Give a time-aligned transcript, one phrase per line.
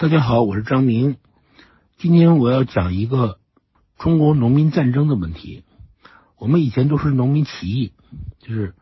[0.00, 1.16] 大家好，我是张明。
[1.96, 3.40] 今天我要讲一个
[3.98, 5.64] 中国农民战争的问题。
[6.36, 7.92] 我们以前都是农民起义，
[8.38, 8.76] 就是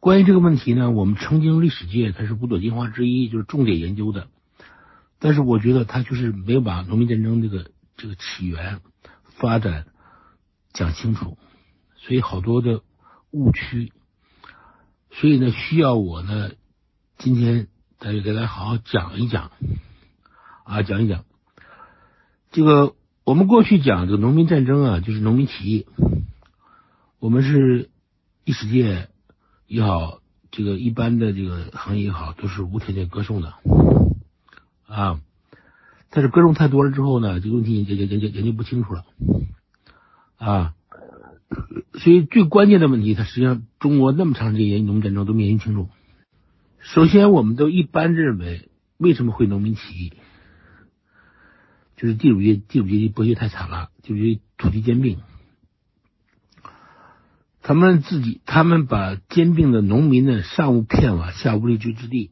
[0.00, 4.26] 关于这个问题呢，我们曾经历史界它是五朵金花之一，就是重点研究的。
[5.20, 8.80] 但是我觉得他就是没有把农民战争这个这个起源、
[9.22, 9.86] 发展
[10.72, 11.38] 讲清楚，
[11.94, 12.82] 所以好多的
[13.30, 13.92] 误区。
[15.12, 16.50] 所以呢，需要我呢
[17.18, 17.68] 今天
[18.00, 19.52] 再给大家好好讲一讲。
[20.70, 21.24] 啊，讲一讲
[22.52, 25.86] 这个，我们过去讲这个农民战争啊，就是农民起义。
[27.18, 27.90] 我们是
[28.44, 29.08] 历史界
[29.66, 30.20] 也好，
[30.52, 33.54] 这个一般的这个行业也好，都是无条件歌颂的
[34.86, 35.20] 啊。
[36.08, 39.04] 但是歌颂太多了之后呢，这个问题研研研研研究不清楚了
[40.36, 40.74] 啊。
[41.94, 45.88] 所以最关键的问题，它实际上中国那么长时间农民战争都没研究清楚。
[46.78, 50.12] 首先，我们都一般认为，为什么会农民起义？
[52.00, 55.18] 就是地主阶地主阶级剥削太惨了，就是土地兼并，
[57.60, 62.30] 他们自己他们把兼并的农民呢上无片瓦下无立锥之地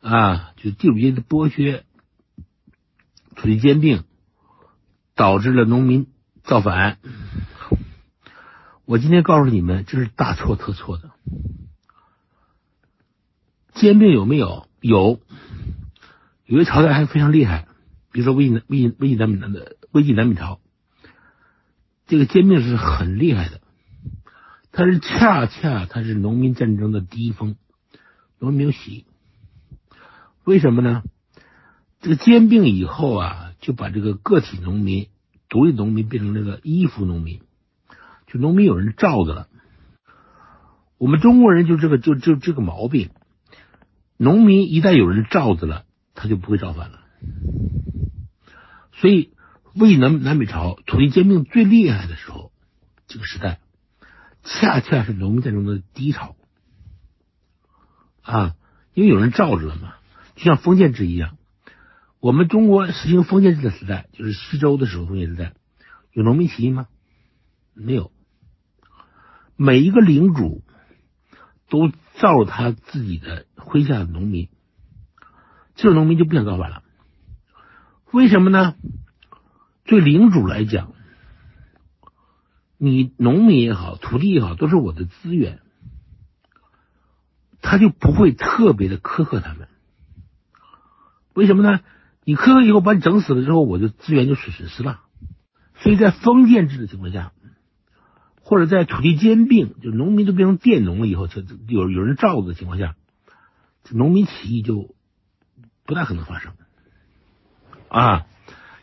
[0.00, 1.82] 啊，就地主阶级的剥削，
[3.34, 4.04] 土地兼并
[5.16, 6.06] 导致了农民
[6.44, 6.98] 造反。
[8.84, 11.10] 我今天告诉你们，这是大错特错的。
[13.74, 14.68] 兼并有没有？
[14.80, 15.18] 有，
[16.44, 17.66] 有些朝代还非常厉害。
[18.12, 20.60] 比如说魏晋、魏晋、魏晋南北的魏晋南北朝，
[22.06, 23.60] 这个兼并是很厉害的，
[24.70, 27.56] 它是恰恰它是农民战争的第一峰，
[28.38, 29.06] 农民没有起，
[30.44, 31.02] 为什么呢？
[32.00, 35.08] 这个兼并以后啊，就把这个个体农民、
[35.48, 37.40] 独立农民变成那个依附农民，
[38.26, 39.48] 就农民有人罩着了。
[40.98, 43.10] 我们中国人就这个就就这个毛病，
[44.16, 46.98] 农民一旦有人罩着了，他就不会造反了。
[49.02, 49.32] 所以，
[49.74, 52.52] 魏南南北朝土地兼并最厉害的时候，
[53.08, 53.58] 这个时代，
[54.44, 56.36] 恰恰是农民战争的低潮
[58.22, 58.54] 啊！
[58.94, 59.94] 因为有人罩着了嘛，
[60.36, 61.36] 就像封建制一样。
[62.20, 65.54] 我们中国实行封建制的时代，就是西周的时候封建时代，
[66.12, 66.86] 有农民起义吗？
[67.74, 68.12] 没有。
[69.56, 70.62] 每一个领主
[71.68, 71.88] 都
[72.20, 74.48] 造他自己的麾下的农民，
[75.74, 76.81] 这种农民就不想造反了。
[78.12, 78.74] 为什么呢？
[79.84, 80.92] 对领主来讲，
[82.76, 85.60] 你农民也好，土地也好，都是我的资源，
[87.60, 89.66] 他就不会特别的苛刻他们。
[91.34, 91.80] 为什么呢？
[92.24, 95.00] 你苛刻以后把你整死了之后，我的资源就损损失了。
[95.76, 97.32] 所以在封建制的情况下，
[98.42, 102.94] 或者在土地兼并，就农民都变成佃农了以后，这有有人罩着的情况下，
[103.90, 104.94] 农民起义就
[105.84, 106.52] 不大可能发生。
[107.92, 108.26] 啊，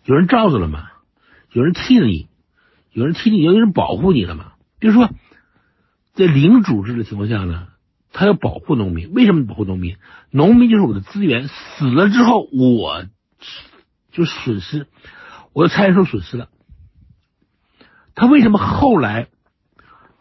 [0.05, 0.91] 有人罩着了嘛？
[1.51, 2.29] 有人替你，
[2.91, 4.53] 有人替你，有人保护你了嘛？
[4.77, 5.09] 比如说，
[6.13, 7.69] 在领主制的情况下呢，
[8.13, 9.11] 他要保护农民。
[9.11, 9.97] 为什么保护农民？
[10.29, 13.07] 农民就是我的资源，死了之后我
[14.11, 14.85] 就损失，
[15.53, 16.49] 我的财产受损失了。
[18.13, 19.29] 他为什么后来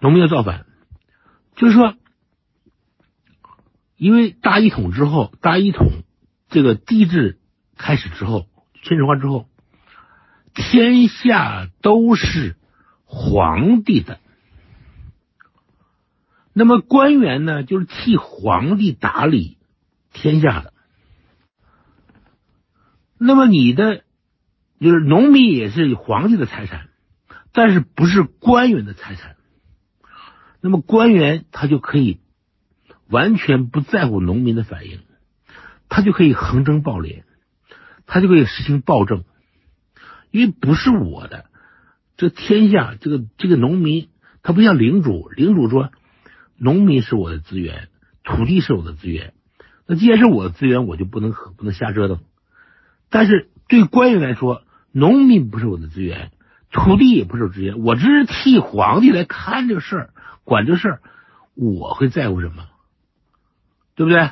[0.00, 0.64] 农民要造反？
[1.56, 1.94] 就是说，
[3.96, 6.04] 因为大一统之后，大一统
[6.48, 7.38] 这个帝制
[7.76, 8.47] 开始之后。
[8.82, 9.48] 秦始皇之后，
[10.54, 12.56] 天下都是
[13.04, 14.18] 皇帝的。
[16.52, 19.58] 那么官员呢，就是替皇帝打理
[20.12, 20.72] 天下的。
[23.18, 24.04] 那么你的
[24.80, 26.88] 就是农民也是皇帝的财产，
[27.52, 29.36] 但是不是官员的财产。
[30.60, 32.20] 那么官员他就可以
[33.08, 35.00] 完全不在乎农民的反应，
[35.88, 37.22] 他就可以横征暴敛。
[38.10, 39.22] 他就可以实行暴政，
[40.30, 41.44] 因为不是我的，
[42.16, 44.08] 这天下这个这个农民，
[44.42, 45.90] 他不像领主，领主说
[46.56, 47.88] 农民是我的资源，
[48.24, 49.34] 土地是我的资源，
[49.86, 52.20] 那既然是我的资源，我就不能不能瞎折腾。
[53.10, 56.32] 但是对官员来说，农民不是我的资源，
[56.72, 60.10] 土地也不是我资源，我只是替皇帝来看这个事儿，
[60.44, 61.02] 管这事儿，
[61.54, 62.68] 我会在乎什么？
[63.94, 64.30] 对不对？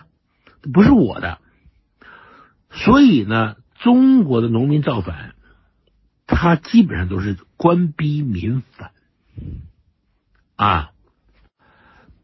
[0.72, 1.40] 不是我的，
[2.70, 3.56] 所以呢。
[3.86, 5.36] 中国的农民造反，
[6.26, 8.90] 他基本上都是官逼民反
[10.56, 10.90] 啊，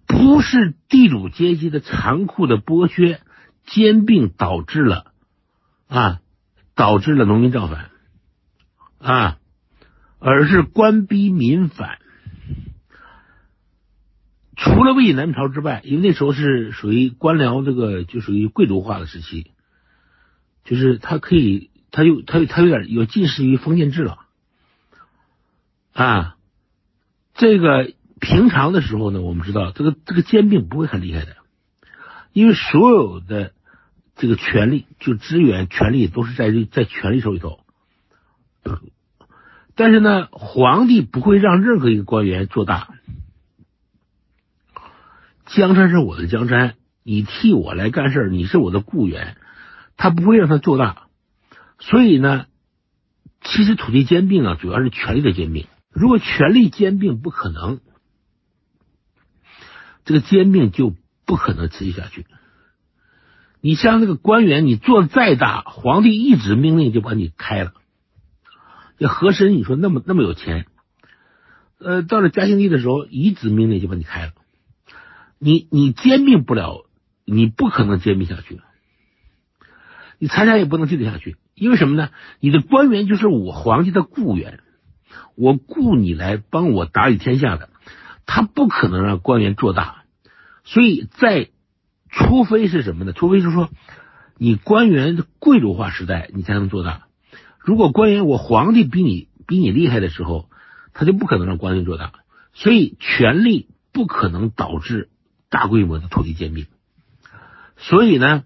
[0.08, 3.20] 不是地主阶级的残酷的剥削
[3.64, 5.12] 兼并导致了
[5.86, 6.20] 啊，
[6.74, 7.90] 导致了农民造反
[8.98, 9.38] 啊，
[10.18, 12.00] 而是官逼民反。
[14.56, 19.51] 除了魏南朝之外，因为那时候是属于官僚这个就属于贵族化的时期。
[20.64, 24.18] 就是他可以，他有他他有点有近似于封建制了
[25.92, 26.36] 啊。
[27.34, 31.36] 这个平常的时候呢，我们知道这个这个兼并不会很厉害的，
[32.32, 33.52] 因为所有的
[34.16, 37.60] 这个权力就资源权力都是在在权力手里头。
[39.74, 42.90] 但是呢，皇帝不会让任何一个官员做大。
[45.46, 49.36] 江山是我的江山，你替我来干事你是我的雇员，
[50.02, 51.06] 他不会让他做大。
[51.78, 52.46] 所以呢，
[53.40, 55.68] 其实土地兼并啊，主要是权力的兼并。
[55.92, 57.78] 如果权力兼并不可能，
[60.04, 60.92] 这个兼并就
[61.24, 62.26] 不可能持续下去。
[63.60, 67.72] 你像那个官员，你做再大，皇帝一纸命令就把你开了。
[68.98, 70.66] 这和珅，你说那么那么有钱，
[71.78, 74.32] 呃，到了嘉庆帝的时候，一纸命令就把你开了，
[75.38, 76.86] 你你兼并不了，
[77.24, 78.60] 你不可能兼并下去，
[80.22, 82.10] 你财产也不能继续下去，因为什么呢？
[82.38, 84.60] 你的官员就是我皇帝的雇员，
[85.34, 87.70] 我雇你来帮我打理天下的，
[88.24, 90.04] 他不可能让官员做大，
[90.62, 91.48] 所以在
[92.08, 93.12] 除非是什么呢？
[93.12, 93.68] 除非是说
[94.38, 97.08] 你官员贵族化时代，你才能做大。
[97.58, 100.48] 如果官员我皇帝比你比你厉害的时候，
[100.92, 102.12] 他就不可能让官员做大，
[102.52, 105.10] 所以权力不可能导致
[105.50, 106.66] 大规模的土地兼并，
[107.76, 108.44] 所以呢，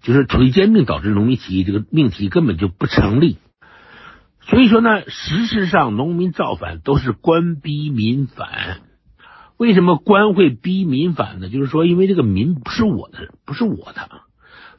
[0.00, 3.38] 就是土地兼并导致农民起义这个命题根本就不成立。
[4.40, 8.80] 所以说呢，事实上农民造反都是官逼民反。
[9.58, 11.48] 为什么官会逼民反呢？
[11.48, 14.08] 就是说，因为这个民不是我的，不是我的。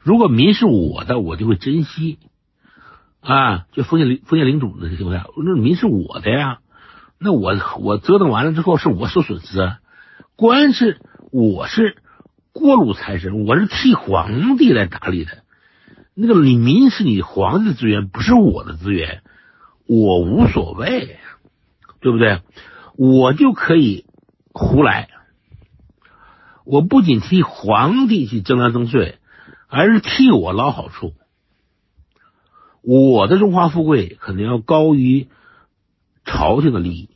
[0.00, 2.18] 如果民是我的，我就会珍惜
[3.20, 3.66] 啊！
[3.72, 6.60] 就封建领封建领主的情况下，那民是我的呀，
[7.18, 9.78] 那我我折腾完了之后是我受损失啊。
[10.34, 10.98] 官是
[11.30, 11.98] 我是
[12.52, 15.42] 过路财神，我是替皇帝来打理的。
[16.14, 19.22] 那个李民是你皇帝的资源，不是我的资源，
[19.86, 21.18] 我无所谓，
[22.00, 22.42] 对不对？
[22.96, 24.04] 我就可以
[24.52, 25.08] 胡来。
[26.64, 29.16] 我不仅替皇帝去征粮征税。
[29.72, 31.14] 而是替我捞好处，
[32.82, 35.28] 我的荣华富贵可能要高于
[36.24, 37.08] 朝廷的利益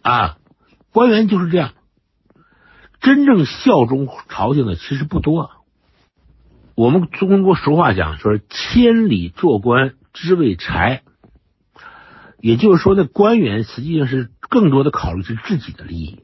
[0.00, 0.38] 啊！
[0.92, 1.72] 官员就是这样，
[3.04, 5.50] 真正效忠朝廷的其实不多。
[6.74, 11.02] 我们中国俗话讲说“千里做官知为财”，
[12.40, 16.20] 也就是说，那官员实际上是更多的考虑是自己的利益，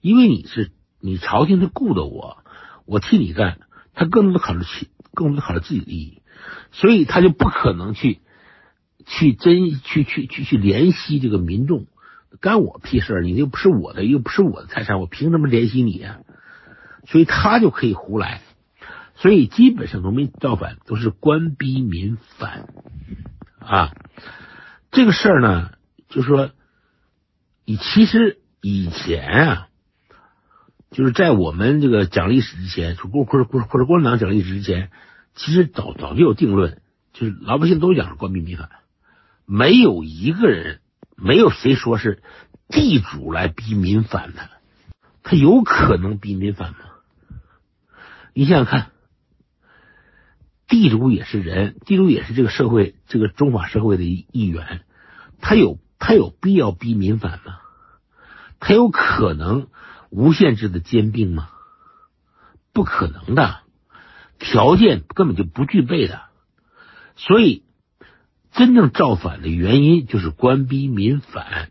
[0.00, 2.38] 因为你是你朝廷是雇的我，
[2.86, 3.60] 我替你干。
[3.94, 6.22] 他更多的考虑其，更多的考虑自己的利益，
[6.72, 8.18] 所以他就不可能去
[9.06, 11.86] 去真去去去去怜惜这个民众，
[12.40, 13.22] 干我屁事儿！
[13.22, 16.20] 你又不是我的，又不是我的财产，我凭什么怜惜你啊？
[17.06, 18.42] 所以他就可以胡来。
[19.16, 22.68] 所以基本上农民造反都是官逼民反
[23.58, 23.92] 啊。
[24.90, 25.72] 这个事儿呢，
[26.08, 26.50] 就说
[27.64, 29.66] 你其实以前啊。
[30.92, 34.90] 就是在我们这个讲历史之前，或或者或者或者共产党讲历史之前，
[35.36, 36.82] 其实早早就有定论，
[37.12, 38.68] 就是老百姓都讲是官逼民反，
[39.46, 40.79] 没有一个人，
[41.20, 42.22] 没有谁说是
[42.68, 44.48] 地主来逼民反的，
[45.22, 46.78] 他有可能逼民反吗？
[48.34, 48.90] 你想想看，
[50.66, 54.84] 地主也是人，地主也是这个社会这个中华社会的一一员，
[55.40, 57.58] 他有他有必要逼民反吗？
[58.58, 59.68] 他有可能？
[60.10, 61.50] 无限制的兼并吗？
[62.72, 63.60] 不可能的，
[64.40, 66.22] 条件根本就不具备的。
[67.14, 67.62] 所以，
[68.52, 71.70] 真正造反的原因就是官逼民反。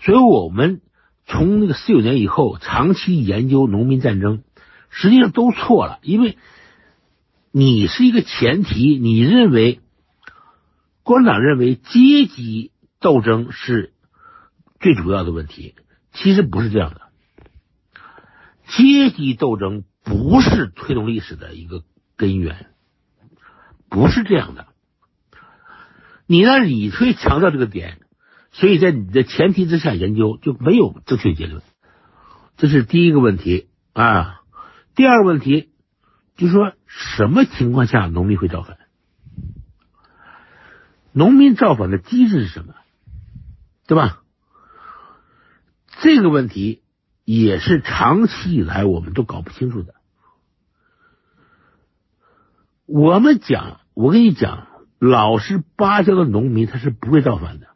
[0.00, 0.80] 所以我们
[1.26, 4.42] 从那个四九年以后长期研究农民战争，
[4.90, 5.98] 实际上都错了。
[6.02, 6.36] 因为
[7.50, 9.80] 你是一个前提，你认为
[11.02, 13.92] 共产党认为阶级斗争是
[14.80, 15.74] 最主要的问题，
[16.12, 17.00] 其实不是这样的。
[18.68, 21.82] 阶级斗争不是推动历史的一个
[22.16, 22.66] 根源，
[23.88, 24.66] 不是这样的。
[26.26, 27.98] 你让你去强调这个点，
[28.50, 31.62] 所以在你的前提之下研究就没有正确结论。
[32.56, 34.40] 这是第一个问题啊。
[34.94, 35.70] 第二个问题
[36.36, 38.78] 就是说什么情况下农民会造反？
[41.12, 42.74] 农民造反的机制是什么？
[43.86, 44.22] 对吧？
[46.00, 46.80] 这个问题。
[47.24, 49.94] 也是长期以来我们都搞不清楚的。
[52.84, 54.66] 我们讲，我跟你讲，
[55.04, 57.66] 老实巴交的农民他是不会造反的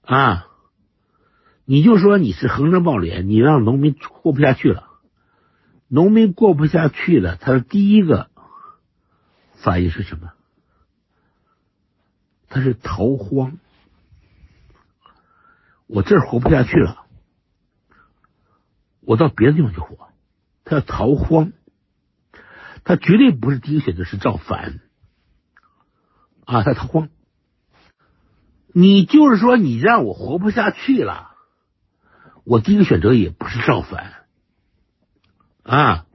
[0.00, 0.46] 啊！
[1.66, 4.88] 你就说你是横征暴敛，你让农民活不下去了，
[5.86, 8.30] 农民过不下去了，他的第一个
[9.56, 10.32] 反应是什么？
[12.48, 13.58] 他是逃荒。
[15.86, 17.04] 我这儿活不下去了，
[19.02, 20.08] 我到别的地方去活。
[20.64, 21.52] 他要逃荒，
[22.82, 24.80] 他绝对不是第一个选择是造反
[26.46, 26.62] 啊！
[26.62, 27.10] 他逃荒，
[28.72, 31.32] 你就是说你让我活不下去了，
[32.44, 34.14] 我第一个选择也不是造反
[35.62, 36.06] 啊！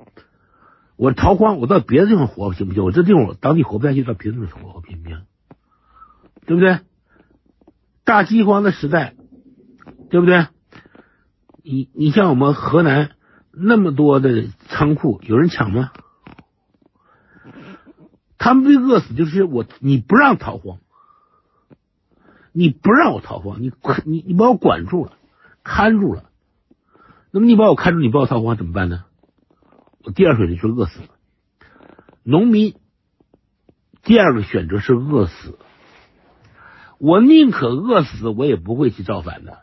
[0.95, 2.83] 我逃荒，我到别的地方活行不行？
[2.83, 5.21] 我这地方我当地活不下去，到别的地方活行不行？
[6.47, 6.79] 对不对？
[8.03, 9.13] 大饥荒的时代。
[10.09, 10.45] 对不对？
[11.63, 13.11] 你你像我们河南
[13.53, 15.93] 那么多的仓库，有人抢吗？
[18.43, 20.79] 他们被饿死，就是我你不让逃荒，
[22.51, 23.71] 你不让我逃荒，你
[24.05, 25.12] 你你把我管住了，
[25.63, 26.31] 看住了。
[27.29, 29.05] 那么你把我看住，你不我逃荒怎么办呢？
[30.03, 31.01] 我第二选择就是饿死。
[32.24, 32.74] 农民
[34.01, 35.60] 第二个选择是饿死，
[36.98, 39.60] 我宁可饿死，我也不会去造反的。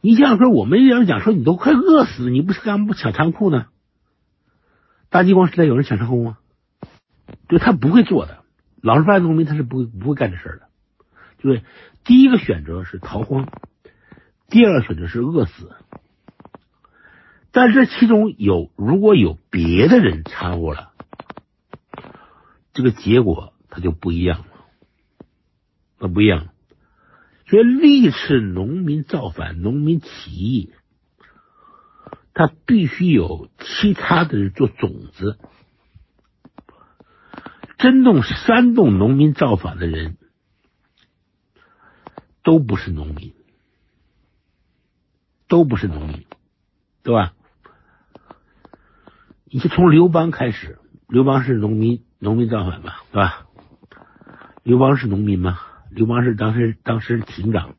[0.00, 3.66] 你想说，我们要讲说，你都快饿死了，你不是干嘛不抢仓库呢？
[5.08, 6.38] 大饥荒时代有人抢仓库吗？
[7.48, 8.44] 就他不会做的，
[8.82, 10.68] 老实巴交农民他是不会不会干这事的。
[11.38, 11.62] 就是
[12.04, 13.48] 第一个选择是逃荒，
[14.48, 15.72] 第二个选择是饿死。
[17.50, 20.92] 但这其中有如果有别的人掺和了，
[22.72, 24.46] 这个结果他就不一样了，
[25.98, 26.48] 那不一样。
[27.46, 30.72] 所以，历次农民造反、农民起义，
[32.32, 35.38] 他必须有其他的人做种子。
[37.84, 40.16] 真动煽动农民造反的人，
[42.42, 43.34] 都不是农民，
[45.48, 46.24] 都不是农民，
[47.02, 47.34] 对吧？
[49.44, 53.44] 你是从刘邦开始，刘邦是农民，农民造反嘛，对吧？
[54.62, 55.60] 刘邦是农民吗？
[55.90, 57.74] 刘邦是当时当时亭长，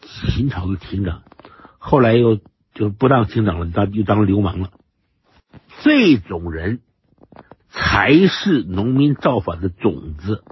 [0.00, 1.22] 秦朝的亭长，
[1.78, 2.40] 后来又
[2.74, 4.72] 就不当亭长了，当又当流氓了。
[5.84, 6.80] 这种人
[7.92, 10.42] 才是农民造反的种子。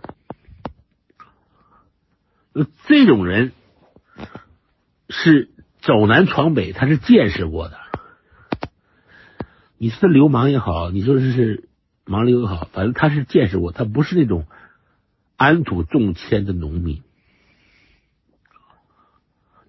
[2.87, 3.53] 这种人
[5.09, 5.49] 是
[5.81, 7.79] 走南闯北，他是见识过的。
[9.79, 11.71] 你是流氓也好，你说是
[12.05, 14.47] 盲流也好，反正他是见识过，他不是那种。
[15.39, 17.03] 安土重迁的农民，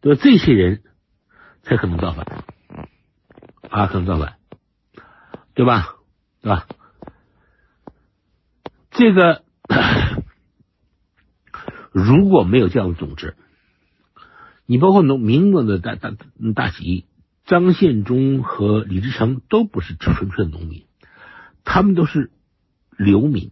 [0.01, 0.21] 对吧？
[0.21, 0.83] 这些人
[1.63, 2.43] 才可能造反
[3.69, 4.35] 啊，可能造反，
[5.53, 5.95] 对吧？
[6.41, 6.67] 对吧？
[8.91, 9.43] 这个
[11.91, 13.35] 如果没有这样的种子，
[14.65, 16.11] 你包括农民国的大大
[16.55, 17.05] 大起义，
[17.45, 20.85] 张献忠和李自成都不是纯粹的农民，
[21.63, 22.31] 他们都是
[22.97, 23.51] 流民。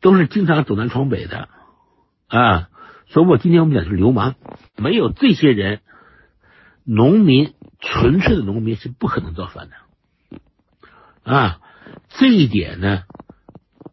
[0.00, 1.48] 都是经常走南闯北的
[2.26, 2.68] 啊，
[3.06, 4.34] 所以我今天我们讲是流氓，
[4.76, 5.80] 没有这些人，
[6.84, 9.76] 农民纯粹的农民是不可能造反的
[11.22, 11.60] 啊，
[12.08, 13.02] 这一点呢，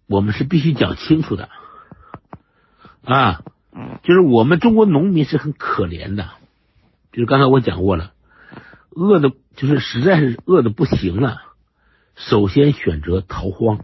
[0.08, 1.50] 我们是必须讲清楚的
[3.04, 3.44] 啊，
[4.04, 6.30] 就是我们中国农民是很可怜的，
[7.12, 8.14] 就是刚才我讲过了，
[8.92, 11.42] 饿的，就是实在是饿的不行了，
[12.16, 13.80] 首先选择逃荒。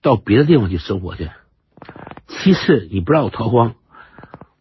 [0.00, 1.28] 到别的地方去生活去。
[2.28, 3.74] 其次，你不让我逃荒，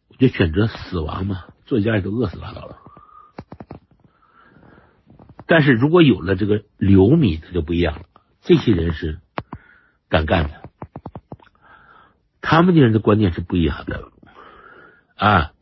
[0.09, 2.77] 我就选择死亡嘛，坐家里都饿死拉倒了。
[5.47, 8.01] 但是如果有了这个流民，他就不一样了。
[8.41, 9.19] 这些人是
[10.09, 10.69] 敢干的，
[12.41, 14.09] 他们的人的观念是不一样的
[15.15, 15.53] 啊。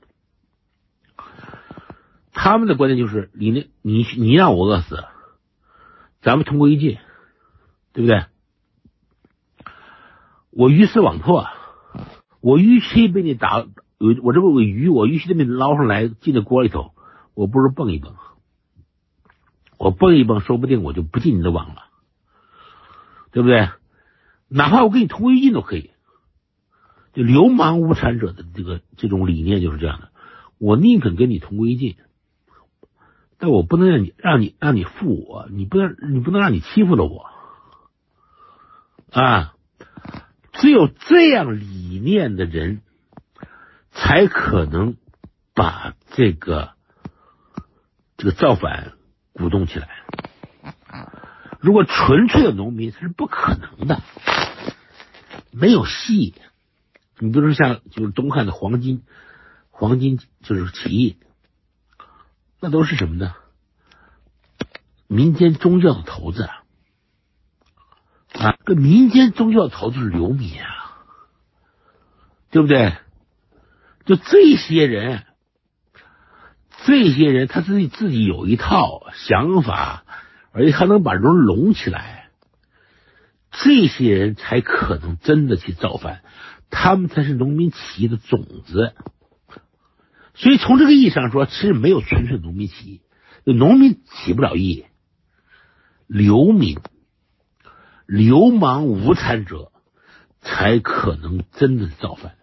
[2.33, 5.03] 他们的观念就是：你那，你你让我饿死，
[6.21, 6.97] 咱们同归于尽，
[7.93, 8.25] 对不对？
[10.51, 11.47] 我鱼死网破，
[12.41, 13.65] 我鱼鳍被你打，
[13.99, 16.93] 我我这个鱼，我鱼鳍都被捞上来进到锅里头，
[17.33, 18.15] 我不如蹦一蹦，
[19.77, 21.83] 我蹦一蹦，说不定我就不进你的网了，
[23.31, 23.69] 对不对？
[24.47, 25.91] 哪怕我跟你同归于尽都可以。
[27.13, 30.11] 就流氓无产者的这个这种理念就是这样的，
[30.57, 31.95] 我宁肯跟你同归于尽，
[33.37, 37.29] 但我不能让你让你让你负我，你不能你不能让你欺负了我
[39.11, 39.53] 啊。
[40.51, 42.81] 只有这样理念的人，
[43.91, 44.95] 才可能
[45.53, 46.71] 把这个
[48.17, 48.93] 这个造反
[49.35, 49.89] 鼓动起来。
[51.59, 54.01] 如果纯粹的农民是不可能的，
[55.51, 56.35] 没有戏。
[57.19, 59.01] 你比如说像就是东汉的黄巾
[59.71, 61.17] 黄巾就是起义
[62.59, 63.35] 那都是什么呢？
[65.07, 66.63] 民间宗教的头子啊，
[68.65, 71.03] 这民间宗教头子是流民啊，
[72.51, 72.95] 对不对？
[74.05, 75.25] 就这些人，
[76.85, 80.05] 这些人他自己自己有一套想法，
[80.51, 82.29] 而且他能把人拢起来，
[83.51, 86.21] 这些人才可能真的去造反，
[86.69, 88.93] 他们才是农民起义的种子。
[90.35, 93.01] 所以从这个意义上说，其实没有纯粹农民起
[93.45, 94.85] 义，农民起不了义，
[96.05, 96.77] 流民、
[98.05, 99.71] 流氓无产者
[100.41, 102.35] 才可能真的造反。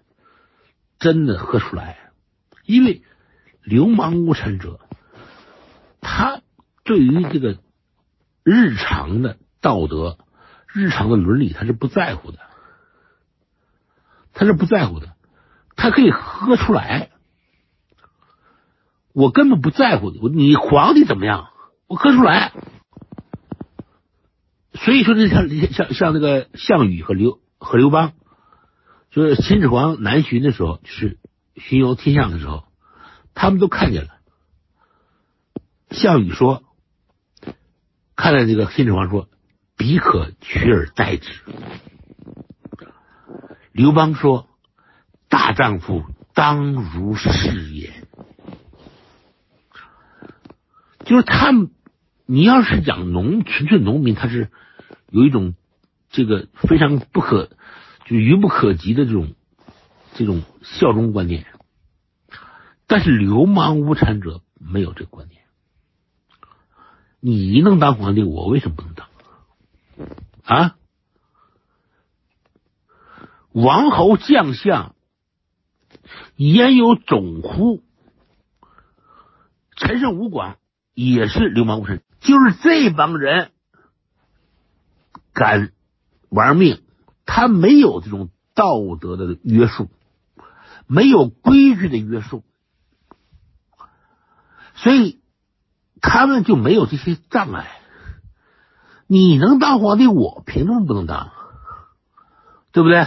[0.98, 1.98] 真的喝出来，
[2.64, 3.02] 因为
[3.62, 4.80] 流氓无产者，
[6.00, 6.40] 他
[6.84, 7.58] 对于这个
[8.44, 10.18] 日常的道德、
[10.66, 12.38] 日常的伦理，他是不在乎的，
[14.32, 15.14] 他是不在乎的，
[15.76, 17.10] 他可以喝出来，
[19.12, 21.50] 我根本不在乎你皇帝怎么样，
[21.86, 22.52] 我喝出来。
[24.74, 28.14] 所以说，这像像像那个项羽和刘和刘邦。
[29.10, 31.18] 就是秦始皇南巡的时候，是
[31.56, 32.64] 巡游天下的时候，
[33.34, 34.10] 他们都看见了。
[35.90, 36.62] 项羽说
[38.16, 39.28] ：“看到这个秦始皇说，
[39.76, 41.32] 彼可取而代之。”
[43.72, 44.48] 刘邦说
[45.28, 47.92] ：“大丈夫当如是也。”
[51.04, 51.70] 就是他们，
[52.26, 54.50] 你要是讲农纯粹农民，他是
[55.10, 55.54] 有一种
[56.10, 57.50] 这个非常不可。
[58.04, 59.32] 就愚不可及的这种
[60.14, 61.46] 这种效忠观念，
[62.92, 65.40] 但是流氓无产者没有这个观念。
[67.20, 69.08] 你能当皇帝，我为什么不能当？
[70.44, 70.76] 啊？
[73.52, 74.94] 王侯将相
[76.36, 77.82] 焉有种乎？
[79.74, 80.58] 陈胜吴广
[80.92, 83.52] 也是流氓无产，就是这帮人
[85.32, 85.72] 敢
[86.28, 86.82] 玩命。
[87.24, 89.88] 他没有这种道德的约束，
[90.86, 92.44] 没有规矩的约束，
[94.74, 95.20] 所以
[96.00, 97.66] 他们就没有这些障碍。
[99.06, 101.30] 你能当皇帝，我凭什么不能当？
[102.72, 103.06] 对不对？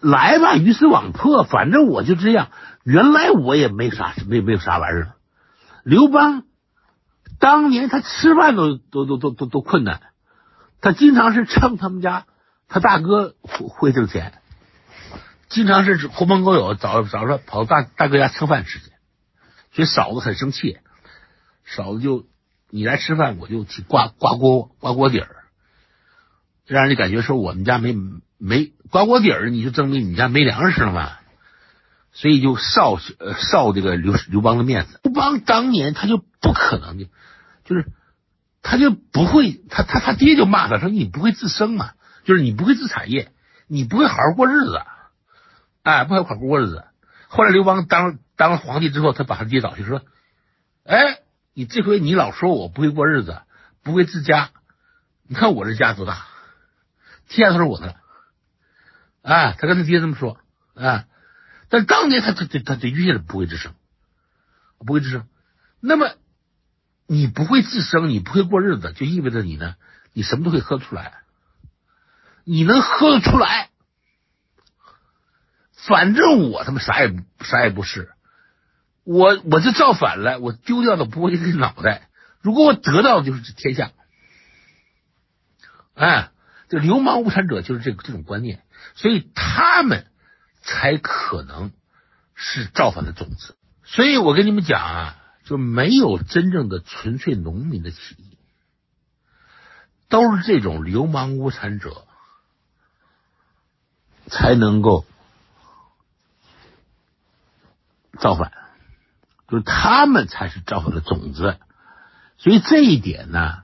[0.00, 2.48] 来吧，鱼死网破，反正我就这样。
[2.82, 5.12] 原来我也没啥，没没有啥玩意儿。
[5.84, 6.42] 刘邦
[7.38, 10.00] 当年他吃饭都都都都都都困难。
[10.80, 12.26] 他经常是蹭他们家，
[12.66, 14.32] 他大哥会挣钱，
[15.48, 18.90] 经常是狐朋狗友早早上跑大大哥家蹭饭吃去，
[19.76, 20.78] 所以嫂子很生气，
[21.66, 22.26] 嫂子就
[22.70, 25.28] 你来吃饭，我就去刮刮锅刮锅底儿，
[26.66, 27.94] 让人家感觉说我们家没
[28.38, 31.12] 没刮锅底儿，你就证明你家没粮食了嘛，
[32.12, 37.04] 所以就少少这个刘刘邦的面子，刘邦当年他就不可能就
[37.64, 37.92] 就是。
[38.68, 41.92] 他就不会，他他他爹就骂他说：“你不会自生嘛，
[42.24, 43.30] 就是你不会自产业，
[43.68, 44.82] 你不会好好过日子，
[45.84, 46.84] 哎，不好好过日子。”
[47.30, 50.02] 后来刘邦当当了皇帝之后，他把他爹找去说
[50.84, 51.20] ：“哎，
[51.54, 53.40] 你这回你老说我不会过日子，
[53.82, 54.50] 不会治家，
[55.26, 56.26] 你看我这家多大，
[57.28, 57.96] 天下都是我的。”
[59.22, 60.38] 哎，他跟他爹这么说
[60.74, 61.06] 啊。
[61.68, 63.74] 但当年他他他他越是不会自生，
[64.78, 65.26] 不会自生，
[65.80, 66.10] 那么。
[67.08, 69.76] 你不会自生，你不会过日子，就意味着你呢，
[70.12, 71.20] 你什么都可以喝出来。
[72.42, 73.70] 你能喝得出来，
[75.70, 78.12] 反正我他妈啥也啥也不是，
[79.06, 82.10] 我我就造反了，我丢掉的不会是脑袋，
[82.42, 83.92] 如果我得到的就是天下。
[85.94, 86.30] 哎，
[86.68, 88.62] 这流氓无产者就是这个这种观念，
[88.94, 90.06] 所以他们
[90.60, 91.70] 才可能
[92.34, 93.56] 是造反的种子。
[93.84, 95.22] 所以我跟你们讲啊。
[95.46, 98.36] 就没有真正的纯粹农民的起义，
[100.08, 102.04] 都是这种流氓无产者
[104.26, 105.04] 才能够
[108.18, 108.50] 造反，
[109.48, 111.58] 就是他们才是造反的种子。
[112.38, 113.62] 所以这一点呢，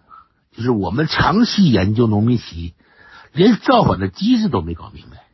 [0.53, 2.75] 就是我们长期研究农民起义，
[3.33, 5.25] 连造反的机制都没搞明白，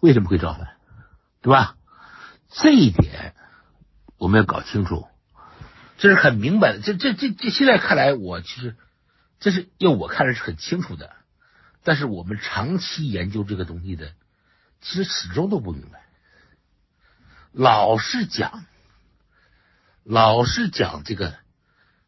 [0.00, 0.76] 为什么会造反，
[1.42, 1.76] 对吧？
[2.50, 3.34] 这一点。
[4.16, 5.06] 我们要搞清楚，
[5.98, 6.80] 这是很明白的。
[6.80, 8.76] 这、这、这、这，现在看来，我其实
[9.38, 11.10] 这是要我看来是很清楚的。
[11.82, 14.12] 但是我们长期研究这个东西的，
[14.80, 16.04] 其实始终都不明白。
[17.52, 18.64] 老是讲，
[20.04, 21.34] 老是讲这个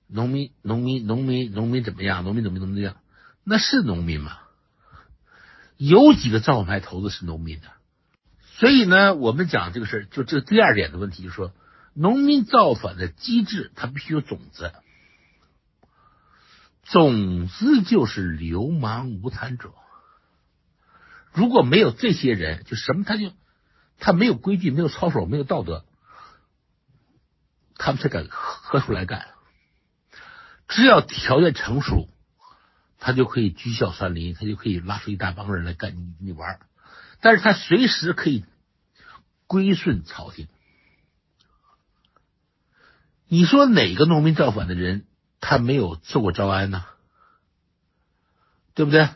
[0.06, 2.22] 农民、农民、农民、农民怎么样？
[2.22, 2.96] 农民怎么怎么样？
[3.42, 4.38] 那是农民吗？
[5.76, 7.68] 有几个造反派头子是农民的？
[8.58, 11.52] 所以呢，我们讲这个事儿，就这第二点的问题，就是说。
[11.98, 14.70] 农民造反的机制，它必须有种子，
[16.82, 19.72] 种子就是流氓无产者。
[21.32, 23.32] 如果没有这些人，就什么他就
[23.98, 25.86] 他没有规矩，没有操守，没有道德，
[27.78, 29.26] 他们才敢喝出来干。
[30.68, 32.08] 只要条件成熟，
[32.98, 36.58] 他就可以居孝山林，他就可以拉出一大帮人来干你你玩
[37.20, 38.44] 但是他随时可以
[39.46, 40.48] 归顺朝廷。
[43.28, 45.06] 你说哪个农民造反的人，
[45.40, 46.84] 他没有受过招安呢？
[48.74, 49.08] 对不对？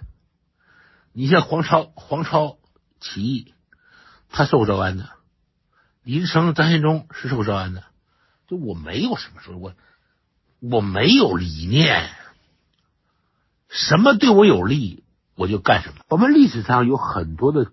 [1.12, 2.58] 你像黄超，黄超
[3.00, 3.54] 起义，
[4.30, 5.04] 他受过招安的；
[6.02, 7.84] 李自成、张献忠是受过招安的。
[8.50, 9.74] 就我没有什么说，我
[10.58, 12.10] 我没有理念，
[13.68, 15.04] 什么对我有利，
[15.36, 16.00] 我就干什么。
[16.08, 17.70] 我们历史上有很多的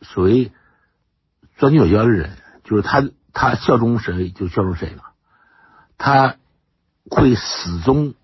[0.00, 0.50] 所谓
[1.56, 5.04] 钻牛角尖的人，就是他他效忠谁就效忠谁了。
[5.98, 6.34] 他
[7.08, 8.14] 会始终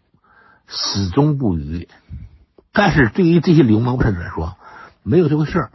[0.66, 1.88] 始终不渝，
[2.72, 4.56] 但是对于这些流氓分子来说，
[5.04, 5.70] 没有这回事儿，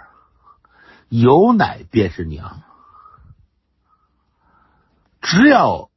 [1.08, 2.62] 有奶便是娘。
[5.22, 5.89] 只要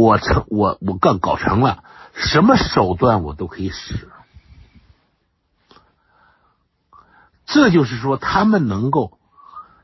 [0.00, 1.84] 我成我我干搞成了，
[2.14, 4.08] 什么手段我都可以使。
[7.44, 9.18] 这就是说，他们能够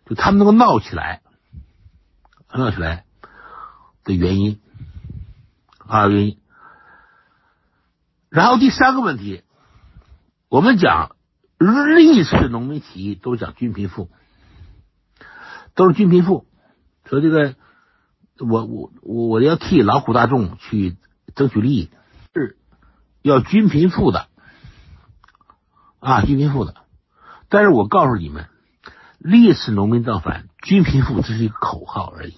[0.07, 1.20] 就他们能够闹起来，
[2.52, 3.05] 闹起来
[4.05, 4.61] 的原因。
[5.87, 6.38] 啊，原因。
[8.29, 9.42] 然后第三个问题，
[10.48, 11.16] 我们讲
[11.59, 14.11] 历次农民起义都讲均贫富，
[15.74, 16.46] 都是均贫富。
[17.05, 17.55] 说这个，
[18.38, 20.96] 我我我要替劳苦大众去
[21.35, 21.90] 争取利益，
[22.35, 22.57] 是
[23.22, 24.29] 要均贫富的
[26.01, 26.75] 啊，均贫富的。
[27.49, 28.49] 但是我告诉你们，
[29.18, 32.37] 历次农民造反，均贫富只是一个口号而已。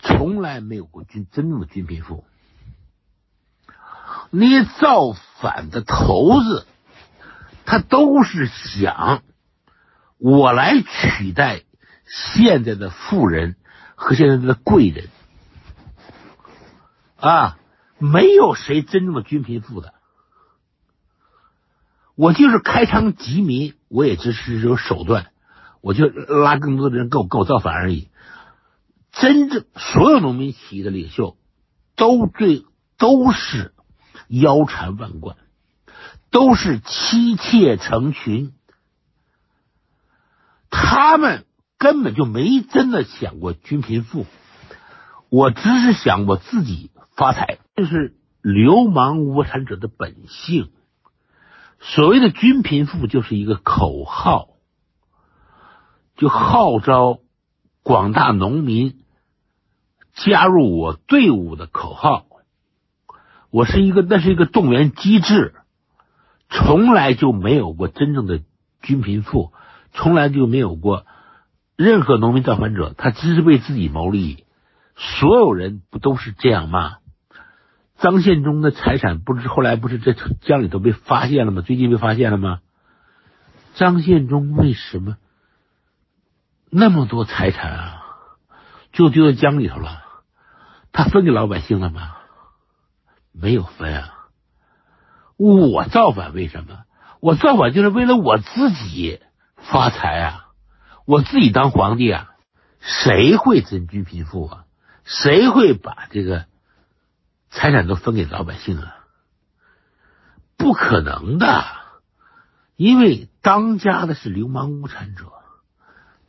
[0.00, 2.24] 从来没有过均真正的均贫富，
[4.30, 6.66] 那些造反的头子，
[7.64, 9.22] 他都是想
[10.18, 11.62] 我来取代
[12.06, 13.56] 现在的富人
[13.98, 15.08] 和现在的贵人。
[17.18, 17.58] 啊，
[17.98, 19.92] 没有谁真正的均贫富的，
[22.14, 25.32] 我就是开仓济民，我也只是有手段，
[25.80, 28.08] 我就拉更多的人跟我跟我造反而已。
[29.10, 31.36] 真正所有农民起义的领袖，
[31.96, 32.64] 都对
[32.98, 33.74] 都是
[34.28, 35.36] 腰缠万贯，
[36.30, 38.54] 都是妻妾成群，
[40.70, 41.46] 他们
[41.78, 44.26] 根本就没真的想过均贫富，
[45.30, 50.70] 我只是想我自己发财，这是流氓无产者的本性。
[51.80, 54.48] 所谓的均贫富就是一个口号，
[56.16, 57.20] 就号召。
[57.84, 58.98] 广大农民
[60.12, 62.26] 加入我队伍的口号，
[63.48, 65.54] 我是一个，那是一个动员机制，
[66.50, 68.42] 从来就没有过真正的
[68.82, 69.54] 均贫富，
[69.94, 71.06] 从来就没有过
[71.78, 74.44] 任何农民造反者，他只是为自己谋利益。
[74.96, 76.96] 所有人不都是这样吗？
[77.98, 81.62] 张献忠的财产不是后来不是在江里头被发现了吗？
[81.62, 82.58] 最近被发现了吗？
[83.74, 85.18] 张献忠为什么？
[86.68, 88.02] 那么多财产啊，
[88.92, 90.02] 就丢在江里头了。
[90.90, 92.16] 他分给老百姓了吗？
[93.32, 94.14] 没有分啊。
[95.36, 96.80] 我造反为什么？
[97.20, 99.20] 我造反就是为了我自己
[99.54, 100.47] 发财啊，
[101.08, 102.30] 我自己当皇帝啊。
[102.80, 104.64] 谁会真均贫富啊？
[105.04, 106.44] 谁会把这个
[107.50, 108.94] 财产都分给老百姓啊？
[110.58, 111.64] 不可能的，
[112.76, 115.32] 因为当家的是流氓无产者。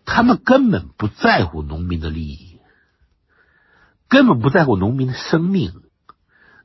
[0.06, 2.62] 他们根本不在乎农民的利益，
[4.08, 5.84] 根本不在乎农民的生命，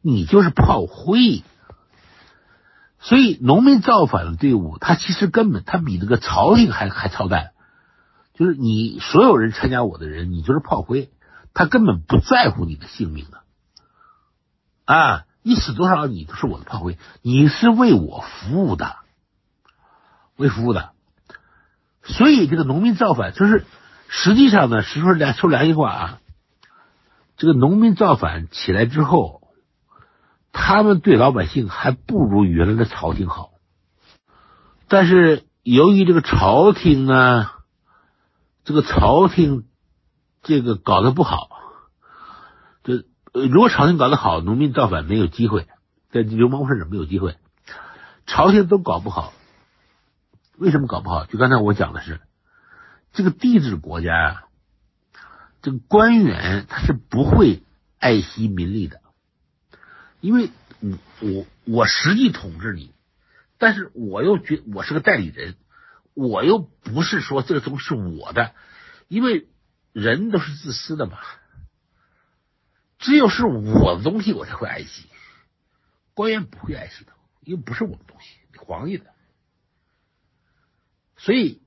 [0.03, 1.43] 你就是炮灰。
[3.01, 7.51] 所以，农民造反的队伍，他其实根本他比那个朝廷还还操蛋。
[8.35, 11.11] 就是你所有人参加我的人，你就是炮灰，
[11.55, 13.43] 他根本不在乎你的性命的。
[14.85, 18.97] 啊，你死多少，你都是我的炮灰，你是为我服务的，
[20.37, 20.91] 为服务的。
[22.03, 23.65] 所以，这个农民造反，就是
[24.09, 26.19] 实际上呢，实说良说良心话啊，
[27.37, 29.43] 这个农民造反起来之后，
[30.53, 33.53] 他们对老百姓还不如原来的朝廷好。
[34.89, 37.49] 但是，由于这个朝廷呢，
[38.65, 39.67] 这个朝廷
[40.43, 41.49] 这个搞得不好，
[42.83, 45.69] 这如果朝廷搞得好，农民造反没有机会，
[46.11, 47.37] 在流氓分子没有机会，
[48.27, 49.33] 朝廷都搞不好。
[50.57, 51.27] 为什么搞不好？
[51.27, 52.21] 就刚才我讲的是，
[53.13, 54.45] 这个帝制国家呀，
[55.63, 57.63] 这个官员他是不会
[57.99, 59.01] 爱惜民力的，
[60.21, 60.51] 因为
[60.81, 62.95] 我我我实际统治你，
[63.59, 65.57] 但是我又觉我是个代理人，
[66.15, 68.55] 我又不是说这个东西是我的，
[69.09, 69.49] 因为
[69.93, 71.19] 人都是自私的嘛，
[72.99, 75.07] 只有是我的东西我才会爱惜，
[76.15, 79.13] 官员不会爱惜的，因为不是我的东西，皇帝的，
[81.17, 81.63] 所以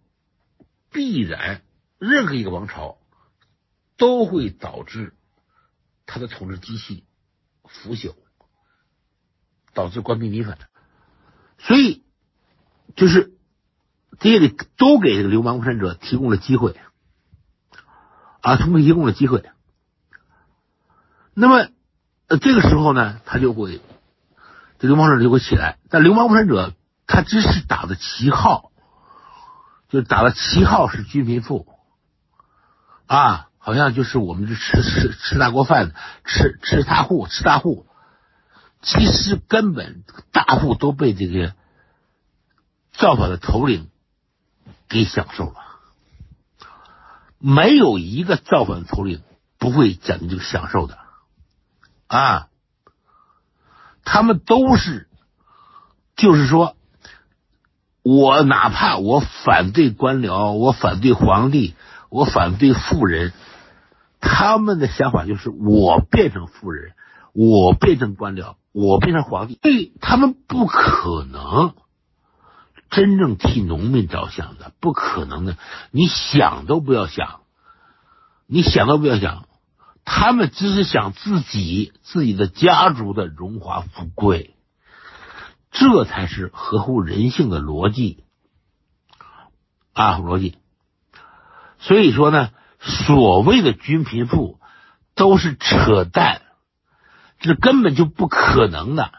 [0.92, 1.62] 必然
[2.00, 2.98] 任何一个王朝。
[4.00, 5.16] 都会导致
[6.06, 7.04] 他的统治机器
[7.64, 8.14] 腐朽，
[9.74, 10.70] 导致官逼民反的。
[11.58, 12.06] 所以，
[12.96, 13.37] 就是
[14.20, 16.76] 这些都给这个流氓无产者提供了机会
[18.42, 19.44] 啊，充分提供了机会。
[21.34, 21.70] 那么，
[22.42, 23.82] 这个时候呢，他就会
[24.80, 25.78] 这流氓者就会起来。
[25.90, 26.74] 但流氓无产者
[27.06, 28.72] 他只是打的旗号，
[29.90, 31.68] 就打的旗号是均贫富
[33.06, 33.44] 啊。
[33.60, 35.92] 好像就是我们这吃吃吃大锅饭，
[36.24, 37.86] 吃吃大户吃大户，
[38.82, 41.54] 其实根本大户都被这个
[42.94, 43.90] 造反的头领
[44.90, 45.56] 给享受了，
[47.40, 49.22] 没有一个造反头领
[49.58, 50.98] 不会讲究享受的
[52.08, 52.48] 啊，
[54.04, 55.08] 他们都是
[56.16, 56.76] 就是说，
[58.02, 61.76] 我哪怕我反对官僚，我反对皇帝，
[62.10, 63.34] 我反对富人。
[64.20, 66.94] 他们的想法就是：我变成富人，
[67.34, 69.60] 我变成官僚，我变成皇帝。
[69.62, 71.76] 对他们不可能
[72.90, 75.58] 真正替农民着想的，不可能的。
[75.92, 77.42] 你想都不要想，
[78.48, 79.48] 你想都不要想。
[80.06, 84.56] 他们只是想自己自己的家族的荣华富贵，
[85.72, 88.24] 这才是合乎人性的逻辑
[89.94, 90.58] 啊，逻辑。
[91.80, 92.50] 所以说呢。
[92.80, 94.60] 所谓的均贫富
[95.16, 96.44] 都是扯淡，
[97.40, 99.12] 这根本就不可能的，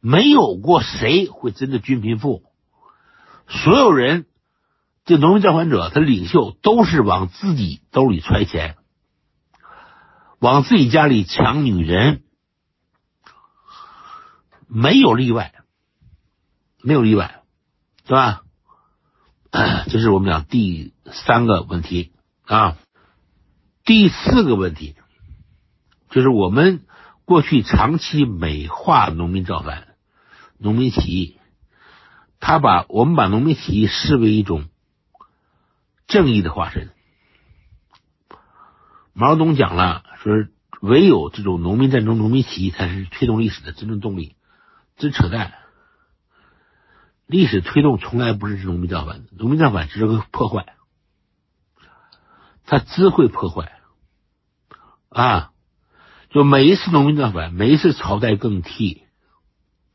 [0.00, 2.44] 没有过谁会真的均贫富。
[3.48, 4.26] 所有人，
[5.04, 8.76] 这农民造反者，他领袖都是往自己兜里揣钱，
[10.38, 12.22] 往自己家里抢女人，
[14.66, 15.54] 没有例外，
[16.82, 17.42] 没有例外，
[18.06, 18.42] 对吧？
[19.88, 22.12] 这是我们讲第三个问题。
[22.44, 22.76] 啊，
[23.84, 24.94] 第四个问题
[26.10, 26.86] 就是我们
[27.24, 29.88] 过去长期美化农民造反、
[30.58, 31.37] 农民起义，
[32.40, 34.68] 他把我们把农民起义视为一种
[36.06, 36.90] 正义的化身。
[39.12, 40.34] 毛泽东讲了，说
[40.80, 44.36] 唯有这种农民战争、农民起义才是推动历史的真正动力，
[44.96, 45.54] 这扯淡。
[47.26, 50.74] 历史推动从来不是农民造反，农民造反只是个破坏。
[52.64, 53.72] 他只会破坏
[55.08, 55.52] 啊！
[56.28, 59.04] 就每一次农民造反，每一次朝代更替、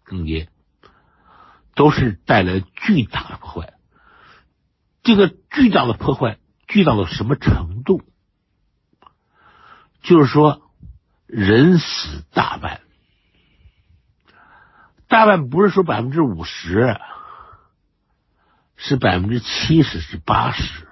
[0.03, 0.47] 更迭，
[1.75, 3.73] 都是带来巨大的破坏。
[5.03, 8.03] 这个巨大的破坏，巨大到什么程度？
[10.01, 10.61] 就是说，
[11.27, 12.81] 人死大半，
[15.07, 16.97] 大半不是说百分之五十，
[18.77, 20.87] 是百分之七十，是八十。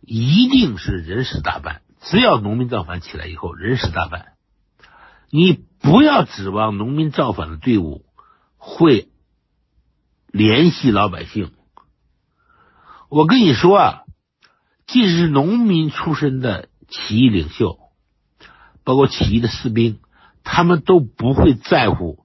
[0.00, 4.32] 一定是人死大半，只要农民造反起来以后，人死大半。
[5.30, 8.04] 你不要指望农民造反的队伍
[8.56, 9.09] 会
[10.32, 11.52] 联系老百姓。
[13.08, 14.02] 我跟你说啊，
[14.86, 17.78] 即使是农民出身的起义领袖，
[18.84, 20.00] 包括起义的士兵，
[20.44, 22.24] 他们都不会在乎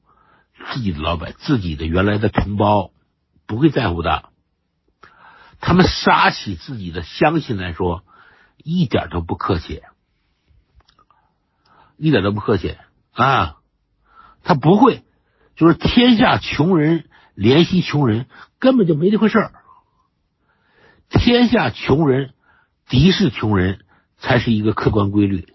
[0.72, 2.92] 自己的老百自己的原来的同胞，
[3.48, 4.30] 不会在乎的。
[5.60, 8.04] 他们杀起自己的乡亲来说，
[8.58, 9.82] 一点都不客气，
[11.98, 12.78] 一点都不客气
[13.14, 13.58] 啊！
[14.44, 15.04] 他不会，
[15.56, 18.28] 就是天下穷人怜惜穷人，
[18.60, 19.54] 根本就没这回事儿。
[21.10, 22.34] 天下穷人
[22.88, 23.86] 敌视穷人
[24.18, 25.54] 才是一个客观规律。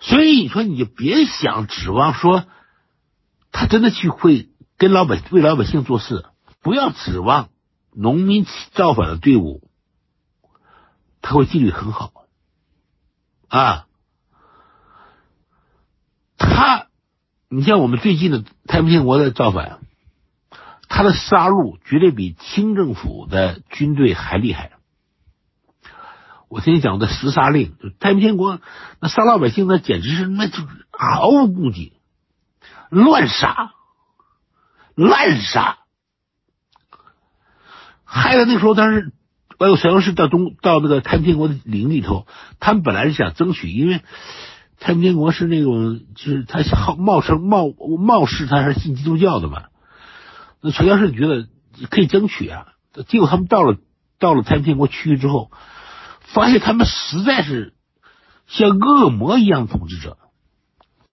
[0.00, 2.46] 所以你说，你就别想指望说
[3.50, 6.24] 他真的去会跟老百为老百姓做事。
[6.60, 7.50] 不要指望
[7.92, 9.68] 农民造反的队伍，
[11.20, 12.12] 他会纪律很好
[13.48, 13.86] 啊。
[16.36, 16.87] 他，
[17.50, 19.78] 你像我们最近的太平天国的造反，
[20.88, 24.72] 他的杀戮绝对比清政府的军队还厉害。
[26.48, 28.60] 我听讲的十杀令，太平天国
[29.00, 30.58] 那杀老百姓，那简直是那就
[30.90, 31.94] 毫无顾忌，
[32.90, 33.72] 乱杀，
[34.94, 35.78] 滥杀。
[38.04, 39.12] 害得那时候，他是
[39.58, 42.26] 包括沈阳市到东到那个太平天国的陵里头，
[42.60, 44.02] 他们本来是想争取，因为
[44.80, 49.64] 太平天国是那种就是他好冒称冒冒失他是信基督教的嘛，
[50.60, 51.48] 那传教士觉得
[51.90, 52.74] 可以争取啊，
[53.08, 53.76] 结果他们到了
[54.18, 55.50] 到了太平天国区域之后，
[56.20, 57.74] 发现他们实在是
[58.46, 60.16] 像恶魔一样统治者，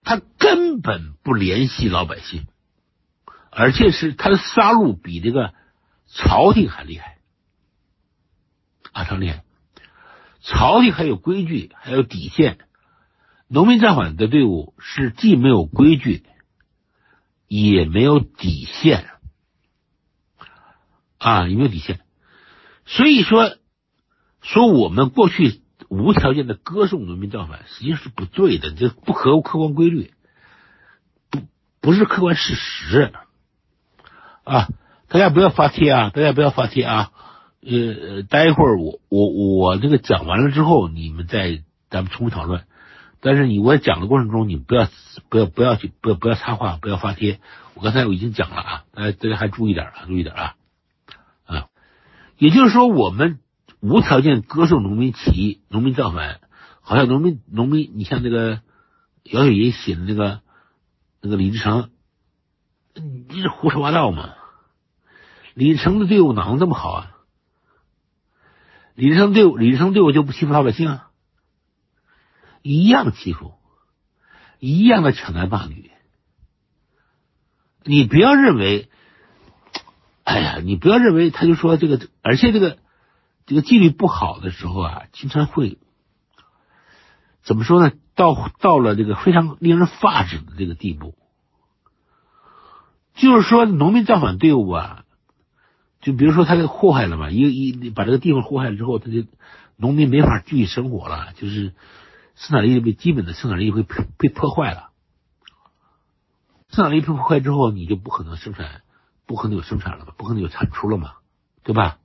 [0.04, 2.47] 他根本不联系老百姓，
[3.49, 5.54] 而且是他的杀戮比这个
[6.08, 7.17] 朝廷还厉害。
[8.91, 9.43] 啊，常厉害！
[10.41, 12.60] 朝廷还有规矩，还有底线。
[13.47, 16.23] 农民造反的队伍是既没有规矩，
[17.47, 19.05] 也没有底线
[21.17, 21.99] 啊，也没有底线。
[22.86, 23.55] 所以说，
[24.41, 30.13] 说我们过去无条件的歌颂农民造反，实际上是不对的，这不合乎客观规律，
[31.29, 31.41] 不
[31.81, 33.12] 不是客观事实
[34.43, 34.69] 啊！
[35.08, 36.10] 大家不要发帖啊！
[36.10, 37.12] 大家不要发帖啊！
[37.62, 42.65] 呃，待会儿我我我这个讲完了之后，你们再咱们重新讨论。
[43.25, 44.88] 但是你我讲的过程中，你不要
[45.29, 47.39] 不要不要去不要不要插话，不要发帖。
[47.73, 50.55] 我刚才我已经讲了啊，大家大家还注意点啊，注意点啊
[51.47, 51.65] 啊！
[52.38, 53.39] 也就是说，我们
[53.79, 56.39] 无条件歌颂农民起义、农民造反，
[56.81, 58.61] 好像农民农民，你像那个
[59.23, 60.41] 姚雪银写的那个
[61.19, 61.89] 那个李自成，
[62.93, 64.35] 你是胡说八道嘛？
[65.55, 67.11] 李自成的队伍哪能这么好啊？
[68.93, 71.09] 李自成队伍，李自成队伍就不欺负老百姓啊？
[72.67, 73.54] 一样欺负，
[74.60, 75.91] 一样的抢男霸女。
[77.84, 78.89] 你不要认为，
[80.23, 82.80] 哎呀，你不要认为，他就说这个，而且这个
[83.45, 85.78] 这个纪律不好的时候啊，经常会
[87.43, 87.93] 怎么说呢？
[88.15, 91.13] 到到了这个非常令人发指的这个地步，
[93.13, 95.04] 就是说农民造反队伍啊。
[96.01, 99.23] 就比如说，他给祸害了嘛，一一把这个地方祸害了之后，他就
[99.75, 101.73] 农民没法继续生活了，就是
[102.35, 103.83] 生产力被基本的生产力会
[104.17, 104.91] 被破坏了。
[106.69, 108.81] 生产力被破坏之后，你就不可能生产，
[109.25, 111.13] 不可能有生产了嘛，不可能有产出了嘛，
[111.63, 111.97] 对吧？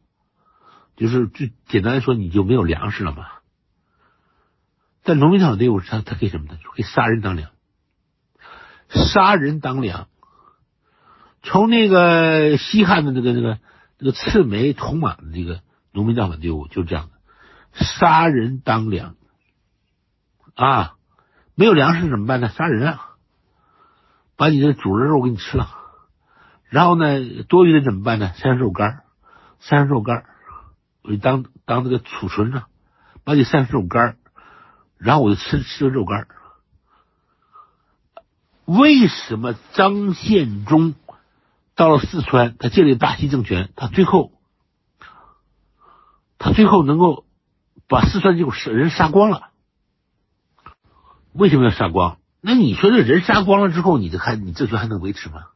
[0.97, 3.27] 就是最简单的说，你就没有粮食了嘛。
[5.03, 6.59] 在农民党队伍，他他给什么呢？
[6.77, 7.51] 给杀人当粮，
[8.89, 10.09] 杀人当粮。
[11.43, 13.59] 从那个西汉的那个那个。
[14.03, 15.61] 那个刺梅铜马的这个
[15.93, 19.15] 农民造反队伍就是这样的，杀人当粮
[20.65, 20.95] 啊！
[21.55, 22.51] 没有粮食怎么办呢？
[22.51, 23.07] 杀人啊！
[24.37, 25.69] 把你的主人肉给你吃了，
[26.69, 28.33] 然后呢，多余的怎么办呢？
[28.35, 29.03] 山肉干，
[29.59, 30.25] 山肉干，
[31.03, 32.65] 我就当当这个储存着，
[33.25, 34.17] 把你山肉干，
[34.99, 36.29] 然后我就吃吃肉干。
[38.65, 40.95] 为什么张献忠？
[41.75, 44.33] 到了四川，他建立大西政权，他最后，
[46.39, 47.25] 他最后能够
[47.89, 49.50] 把四川这股人杀光了。
[51.33, 52.19] 为什么要杀光？
[52.41, 55.47] 那你说这人杀光了之后，你这还你政权还能维持吗？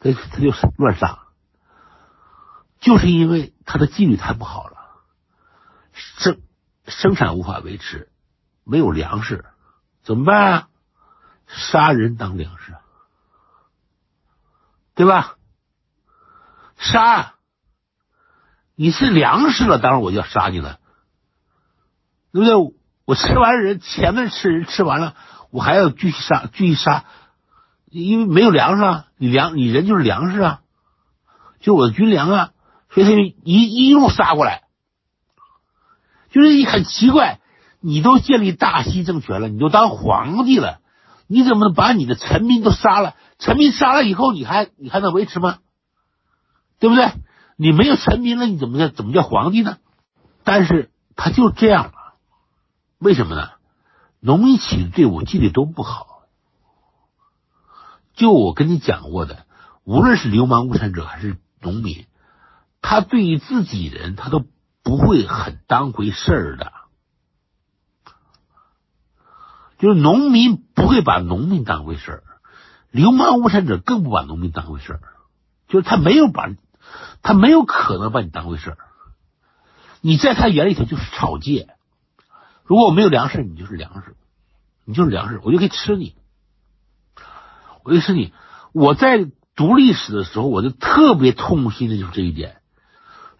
[0.00, 1.20] 他他就乱杀，
[2.80, 4.76] 就是因为他的纪律太不好了，
[5.92, 6.40] 生
[6.86, 8.10] 生产无法维持，
[8.64, 9.44] 没有粮食，
[10.02, 10.68] 怎么办啊？
[11.46, 12.74] 杀人当粮食。
[14.94, 15.36] 对吧？
[16.76, 17.34] 杀，
[18.74, 20.80] 你是粮食了，当然我就要杀你了，
[22.30, 22.81] 对不对？
[23.04, 25.14] 我吃完人，前面吃人吃完了，
[25.50, 27.04] 我还要继续杀，继续杀，
[27.90, 30.60] 因为没有粮食啊，你粮你人就是粮食啊，
[31.60, 32.50] 就我的军粮啊，
[32.90, 34.62] 所以他就一一路杀过来，
[36.30, 37.40] 就是你很奇怪，
[37.80, 40.78] 你都建立大西政权了，你都当皇帝了，
[41.26, 43.14] 你怎么能把你的臣民都杀了？
[43.38, 45.58] 臣民杀了以后，你还你还能维持吗？
[46.78, 47.10] 对不对？
[47.56, 49.78] 你没有臣民了，你怎么叫怎么叫皇帝呢？
[50.44, 51.92] 但是他就这样了，
[53.02, 53.50] 为什么呢？
[54.20, 56.22] 农民起义队伍纪律都不好。
[58.14, 59.44] 就我跟你讲过的，
[59.82, 62.06] 无论是流氓无产者还是农民，
[62.80, 64.44] 他对于自己人他都
[64.84, 66.72] 不会很当回事儿的。
[69.78, 72.22] 就是农民不会把农民当回事儿。
[72.92, 75.00] 流氓无产者更不把农民当回事儿，
[75.66, 76.50] 就是他没有把，
[77.20, 78.78] 他没有可能把你当回事儿。
[80.00, 81.68] 你在他眼里头就是草芥。
[82.72, 84.16] 如果我没有粮食，你就是粮食，
[84.86, 86.16] 你就是粮食，我就可以吃你，
[87.84, 88.32] 我就吃你。
[88.72, 92.62] 我在读历史的时候，我就特别痛心的就是这一点。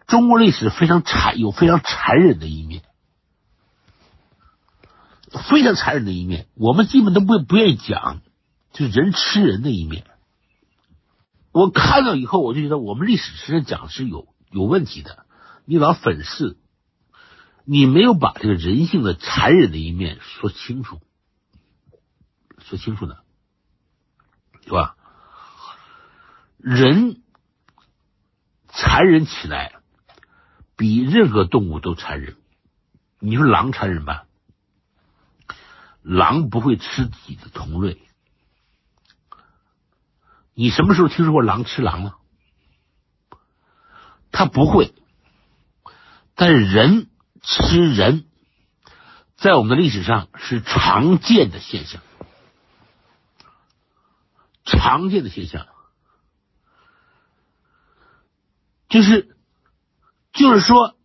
[0.06, 2.82] 中国历史非常残，有非常残忍的一面，
[5.48, 8.20] 非常残忍的一面，我们基本都不不愿意讲。
[8.74, 10.04] 就是人吃人的一面，
[11.52, 15.24] 我看到以后我就觉得我们历史实际上讲是有有问题的。
[15.64, 16.58] 你老粉饰，
[17.64, 21.00] 你没有把这个人性的残忍的一面说清楚，
[22.58, 23.16] 说清楚呢，
[24.64, 24.96] 是吧？
[26.58, 27.22] 人
[28.68, 29.74] 残忍起来，
[30.76, 32.36] 比任何动物都残忍。
[33.18, 34.26] 你说狼残忍吧？
[36.02, 38.00] 狼不会吃自己的同类。
[40.54, 42.16] 你什么时候听说过狼吃狼了？
[44.32, 44.92] 他不会。
[46.34, 47.08] 但是人
[47.42, 48.24] 吃人，
[49.36, 52.00] 在我们的历史上是常见的现象，
[54.64, 55.66] 常见的现象，
[58.88, 59.36] 就是
[60.32, 60.96] 就是说，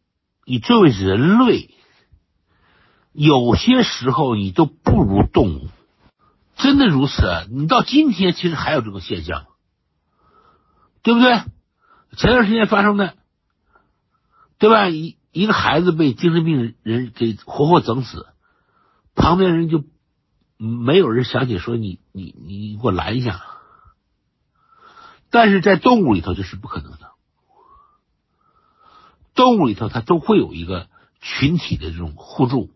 [0.45, 1.73] 你作为人类，
[3.13, 5.69] 有些时候你都不如动物。
[6.55, 9.45] 真的如此，你到今天其实还有这种现象，
[11.03, 11.41] 对不对？
[12.15, 13.15] 前段时间发生的，
[14.57, 14.89] 对吧？
[14.89, 18.25] 一一个孩子被精神病人给活活整死，
[19.13, 19.83] 旁边人就
[20.57, 23.43] 没有人想起说你你你给我拦一下，
[25.29, 27.11] 但是在动物里头这是不可能的，
[29.35, 30.87] 动物里头它都会有一个
[31.21, 32.71] 群体的这种互助。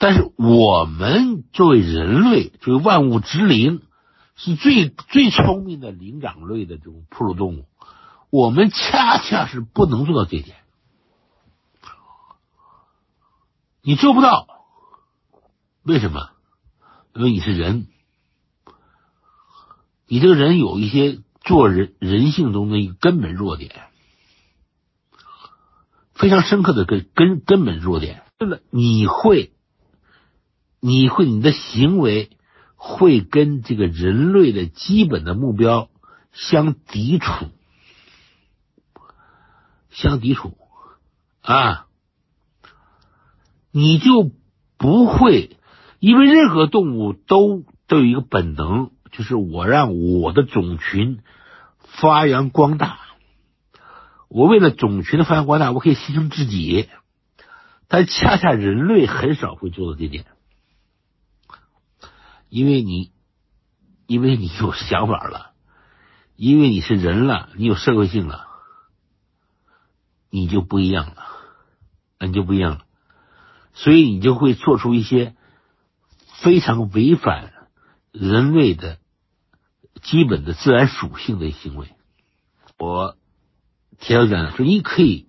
[0.00, 3.82] 但是我们作为人类，作为万物之灵，
[4.36, 7.67] 是最最聪明的灵长类的这种哺乳动物，
[8.30, 10.56] 我们恰恰是不能做到这点。
[13.82, 14.46] 你做不到，
[15.82, 16.30] 为什么？
[17.14, 17.86] 因为你是人，
[20.06, 23.86] 你这个人有一些做人人性中的一个根本弱点，
[26.14, 28.24] 非常深刻的根根根本弱点。
[28.38, 29.52] 对了，你会。
[30.80, 32.30] 你会，你的行为
[32.76, 35.90] 会跟这个人类的基本的目标
[36.30, 37.46] 相抵触，
[39.98, 40.56] 相抵触
[41.42, 41.88] 啊！
[43.72, 44.30] 你就
[44.76, 45.56] 不会，
[45.98, 51.18] 因为任何动物都都有一个本能，就是我让我的种群
[51.80, 53.00] 发扬光大。
[54.28, 56.88] 我为了种群的发扬光大，我可以牺牲自己，
[57.88, 60.26] 但恰恰人类很少会做到这点。
[62.48, 63.10] 因为你，
[64.06, 65.50] 因为你有想法了，
[66.36, 68.47] 因为你是人了，你有社会性了，
[70.30, 71.16] 你就不一样了，
[72.20, 72.84] 你就不一样了，
[73.74, 75.34] 所以你就会做出一些
[76.42, 77.52] 非常违反
[78.12, 78.98] 人类的
[80.02, 81.94] 基本的自然属性的行为。
[82.78, 83.16] 我
[83.98, 85.28] 提到讲说，你可以，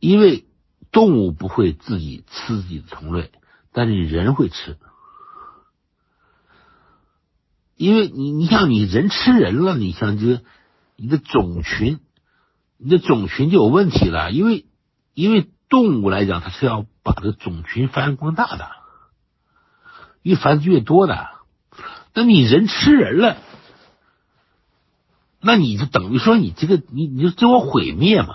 [0.00, 0.46] 因为
[0.90, 3.30] 动物不会自己吃自己的同类，
[3.72, 4.78] 但是人会吃。
[7.76, 10.42] 因为你，你像你人吃人了，你像这个，
[10.96, 12.00] 你的种群，
[12.78, 14.30] 你的种群就有问题了。
[14.32, 14.66] 因为，
[15.12, 18.70] 因为动物来讲，它是要把这个种群发扬光大的，
[20.22, 21.28] 越繁殖越多的。
[22.14, 23.36] 那你人吃人了，
[25.40, 28.34] 那你就等于说你这个，你你就自我毁灭嘛，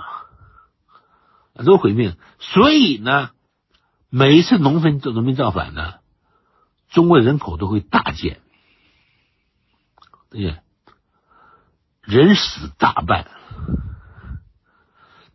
[1.56, 2.16] 自我毁灭。
[2.40, 3.32] 所以呢，
[4.10, 5.96] 每一次农村农民造反呢，
[6.90, 8.40] 中国人口都会大减。
[10.30, 10.60] 对，
[12.02, 13.28] 人死大半，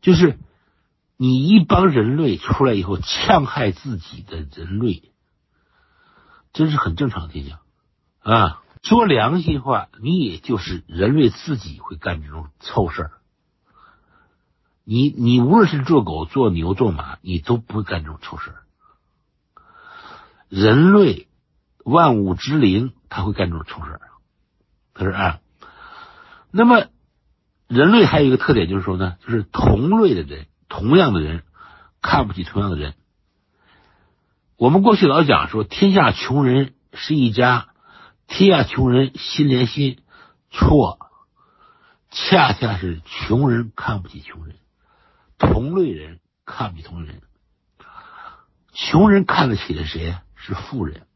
[0.08, 0.38] 就是
[1.18, 5.12] 你一帮人类出来以后戕害自己的人类，
[6.54, 7.58] 这是很正常的现象
[8.20, 8.62] 啊。
[8.82, 13.10] 说良心话，你也就是人类自己会干这种臭事儿。
[14.82, 18.62] 你你无论是做狗、做牛、做马，你都不会干这种臭事儿。
[20.48, 21.28] 人类
[21.84, 24.00] 万物之灵，他会干这种臭事儿。
[24.94, 25.40] 他说啊，
[26.50, 26.86] 那么
[27.68, 31.44] 人类还有一个特点，就是说呢，就是同类的人，同样的人
[32.00, 32.94] 看不起同样的人。
[34.56, 37.68] 我们过去老讲说，天下穷人是一家，
[38.26, 40.02] 天下穷人心连心，
[40.50, 40.98] 错，
[42.10, 44.56] 恰恰是穷人看不起穷人，
[45.36, 47.20] 同类人看不起同类人。
[48.72, 50.16] 穷人看得起的谁？
[50.34, 51.06] 是富人，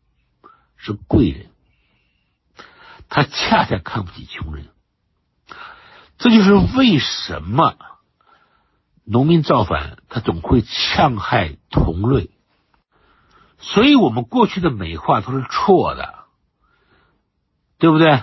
[0.77, 1.47] 是贵人。
[3.09, 4.69] 他恰恰看不起穷人，
[6.23, 7.75] 这就是为什么
[9.05, 12.31] 农民造反，他总会戕害同类。
[13.59, 16.15] 所以我们过去的美化都是错的，
[17.79, 18.23] 对不对？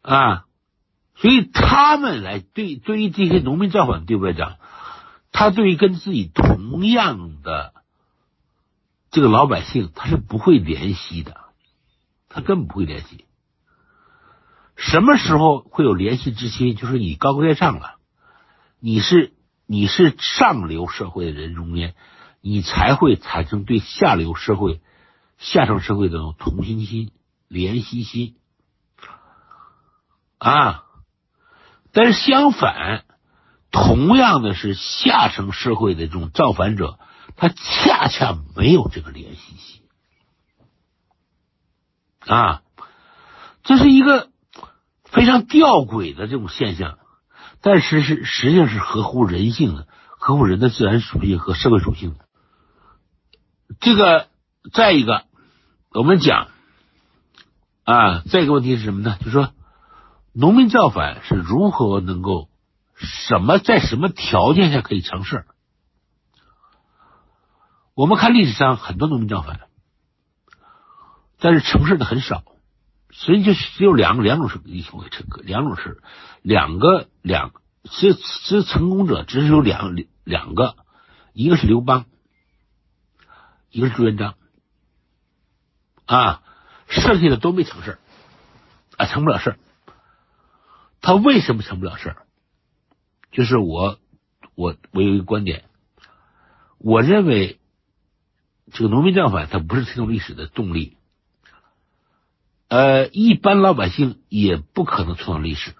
[0.00, 0.46] 啊，
[1.16, 4.56] 所以他们来对对于这些农民造反，对不对讲？
[5.32, 7.74] 他对于跟自己同样的
[9.10, 11.38] 这个老百姓，他是不会怜惜的。
[12.30, 13.26] 他根本不会联系。
[14.76, 16.74] 什么时候会有联系之心？
[16.76, 17.96] 就是你高高在上了，
[18.80, 19.32] 你是
[19.66, 21.94] 你是上流社会的人中间，
[22.40, 24.80] 你才会产生对下流社会、
[25.38, 27.12] 下层社会的同情心、
[27.48, 28.36] 怜惜心
[30.38, 30.84] 啊。
[31.92, 33.04] 但是相反，
[33.70, 36.98] 同样的是下层社会的这种造反者，
[37.36, 39.82] 他恰恰没有这个怜惜心
[42.20, 42.62] 啊，
[43.62, 44.31] 这是一个
[45.22, 46.98] 非常吊诡的这种现象。
[47.60, 49.86] 但是是实际上是合乎人性的，
[50.18, 52.24] 合乎人的自然属性和社会属性的。
[53.78, 54.26] 这个
[54.72, 55.26] 再一个，
[55.92, 56.48] 我们讲
[57.84, 59.16] 啊，再一个问题是什么呢？
[59.24, 59.50] 就说，
[60.32, 62.48] 农民造反是如何能够
[62.96, 65.46] 什么在什么条件下可以成事？
[67.94, 69.60] 我们看历史上很多农民造反，
[71.38, 72.42] 但是成事的很少。
[73.14, 76.02] 所以就只有两两种是一种成两种是
[76.40, 77.52] 两个两，
[77.84, 78.22] 其实其
[78.56, 79.94] 实成功者只是有两
[80.24, 80.76] 两个，
[81.34, 82.06] 一个是刘邦，
[83.70, 84.34] 一个是朱元璋，
[86.06, 86.42] 啊，
[86.88, 87.98] 剩下的都没成事
[88.96, 89.58] 啊，成不了事
[91.02, 92.16] 他为什么成不了事
[93.30, 93.98] 就是我
[94.54, 95.64] 我我有一个观点，
[96.78, 97.60] 我认为
[98.72, 100.96] 这个农民造反，它不是推动历史的动力。
[102.72, 105.74] 呃，一般老百姓也不可能创造历史，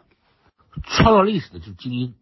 [0.85, 2.13] 创造历史的就是精英，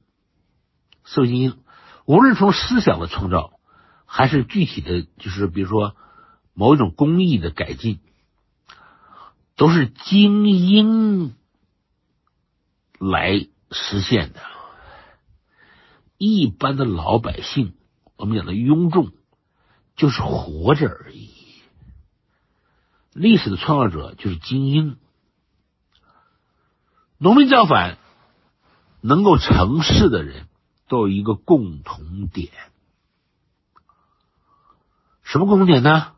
[1.03, 1.59] 社会精英。
[2.07, 3.59] 无论从思想的创造，
[4.07, 5.97] 还是具体的就是比如说
[6.55, 7.99] 某一种工艺的改进，
[9.57, 11.35] 都是精英
[13.01, 14.41] 来实现的。
[16.17, 17.75] 一般的老百姓，
[18.17, 19.11] 我们讲的庸众，
[19.97, 21.40] 就是活着而已。
[23.13, 24.97] 历史的创造者就是精英，
[27.19, 27.99] 农民造反
[29.01, 30.47] 能够成事的人
[30.87, 32.53] 都有一个共同点，
[35.25, 36.13] 什么共同点呢？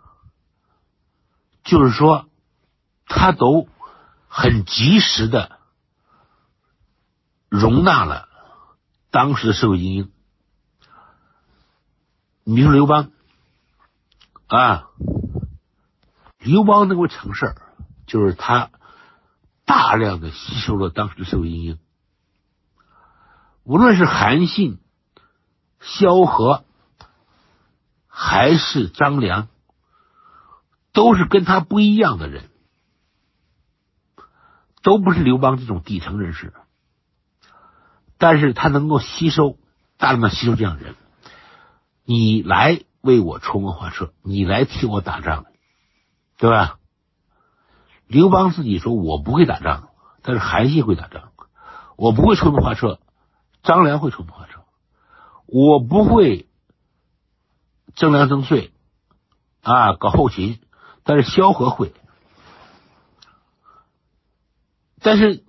[1.65, 2.29] 就是说，
[3.07, 3.67] 他都
[4.29, 5.59] 很及时的
[7.49, 8.29] 容纳了
[9.11, 10.13] 当时的社会精英，
[12.45, 13.11] 你比如说刘邦
[14.47, 14.89] 啊。
[16.43, 17.57] 刘邦能够成事儿，
[18.07, 18.71] 就是他
[19.65, 21.79] 大量的吸收了当时的社会精英，
[23.63, 24.81] 无论是韩信、
[25.81, 26.65] 萧何，
[28.09, 29.47] 还是张良，
[30.93, 32.51] 都是跟他不一样的人，
[34.83, 36.53] 都不是刘邦这种底层人士，
[38.19, 39.57] 但是他能够吸收
[39.97, 40.97] 大量的吸收这样的人，
[42.05, 45.47] 你来为我出谋划策，你来替我打仗。
[46.43, 46.81] 对吧？
[48.09, 49.91] 刘邦自己说：“我不会打仗，
[50.23, 51.31] 但是韩信会打仗。
[51.97, 52.99] 我不会出谋划策，
[53.63, 54.65] 张良会出谋划策。
[55.47, 56.49] 我不会
[57.95, 58.73] 征粮征税
[59.63, 60.59] 啊，搞后勤，
[61.05, 61.95] 但是萧何会。
[65.01, 65.45] 但是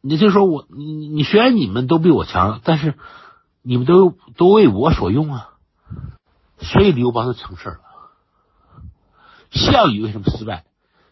[0.00, 2.94] 你就说我，你你虽然你们都比我强，但是
[3.60, 5.50] 你们都都为我所用啊，
[6.56, 7.80] 所以刘邦就成事了。”
[9.50, 10.64] 项羽为什么失败？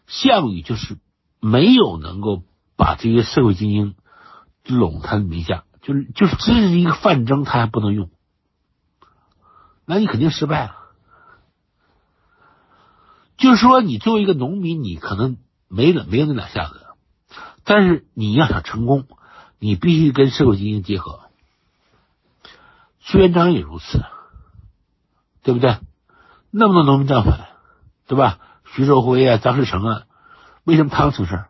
[0.07, 0.97] 项羽就是
[1.39, 2.43] 没有能够
[2.77, 3.95] 把这些社会精英
[4.65, 8.09] 拢他的名下，就是就是只是一个范增，他还不能用，
[9.85, 10.75] 那你肯定失败了。
[13.37, 16.85] 就是说，你作为一个农民，你可能没了没有那两下子，
[17.63, 19.07] 但是你要想成功，
[19.59, 21.19] 你必须跟社会精英结合。
[23.01, 24.03] 朱元璋也如此，
[25.43, 25.77] 对不对？
[26.49, 27.47] 那么多农民造反。
[28.07, 28.39] 对吧？
[28.73, 30.03] 徐寿辉啊，张士诚啊，
[30.63, 31.45] 为什么他能成事？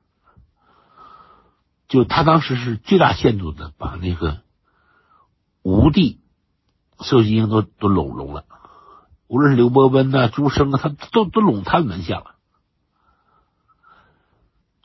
[1.87, 4.41] 就他当时是最大限度的把那个
[5.63, 6.19] 吴地
[6.99, 8.43] 社会精英都都拢拢了，
[9.27, 12.35] 无论是刘伯温呐、朱升啊，他都都拢他门下了。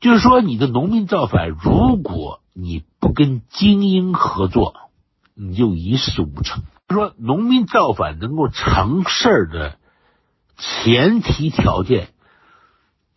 [0.01, 4.75] 就是说，你的农民造反，如果你不跟精英合作，
[5.35, 6.63] 你就一事无成。
[6.89, 9.79] 说农民造反能够成事的。
[10.57, 12.13] 前提条件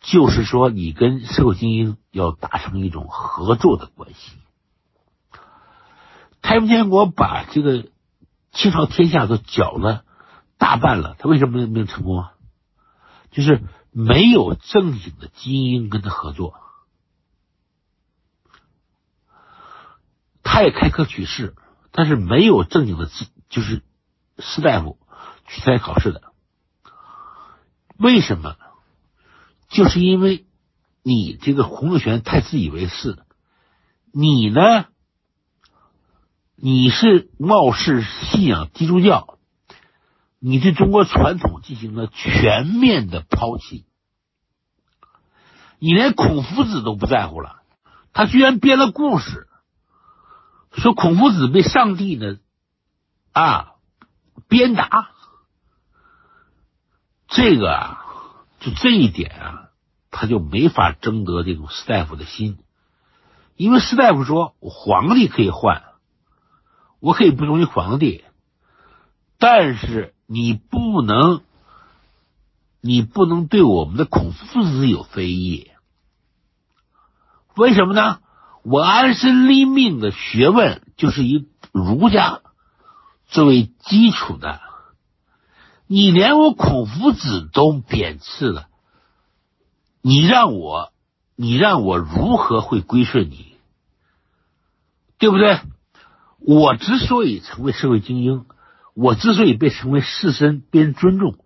[0.00, 4.32] 就是说，你跟社会精英要达成一种合作的关系。
[6.42, 7.88] 太平天国把这个
[8.52, 10.04] 清朝天下都搅了
[10.58, 12.32] 大半了，他为什么没没有成功啊？
[13.32, 16.54] 就是没有正经的精英跟他合作，
[20.42, 21.54] 他也开科取士，
[21.90, 23.10] 但是没有正经的
[23.48, 23.82] 就是
[24.38, 24.98] 士大夫
[25.48, 26.25] 去参加考试的。
[27.98, 28.56] 为什么？
[29.68, 30.46] 就是因为
[31.02, 33.18] 你这个洪秀全太自以为是，
[34.12, 34.86] 你呢？
[36.58, 39.38] 你是貌似信仰基督教，
[40.38, 43.84] 你对中国传统进行了全面的抛弃，
[45.78, 47.60] 你连孔夫子都不在乎了。
[48.14, 49.48] 他居然编了故事，
[50.72, 52.38] 说孔夫子被上帝呢
[53.32, 53.74] 啊
[54.48, 55.10] 鞭打，
[57.28, 58.04] 这个啊，
[58.60, 59.68] 就这一点啊，
[60.10, 62.58] 他就没法征得这种士大夫的心，
[63.56, 65.82] 因为士大夫说，皇帝可以换，
[67.00, 68.24] 我可以不忠于皇帝，
[69.38, 71.42] 但是你不能，
[72.80, 75.70] 你不能对我们的孔夫子有非议。
[77.56, 78.20] 为什么呢？
[78.62, 82.40] 我安身立命的学问就是以儒家
[83.28, 84.60] 作为基础的。
[85.88, 88.66] 你连我孔夫子都贬斥了，
[90.02, 90.92] 你让我，
[91.36, 93.54] 你让我如何会归顺你？
[95.18, 95.60] 对不对？
[96.40, 98.46] 我之所以成为社会精英，
[98.94, 101.36] 我之所以被称为士绅，被人尊重，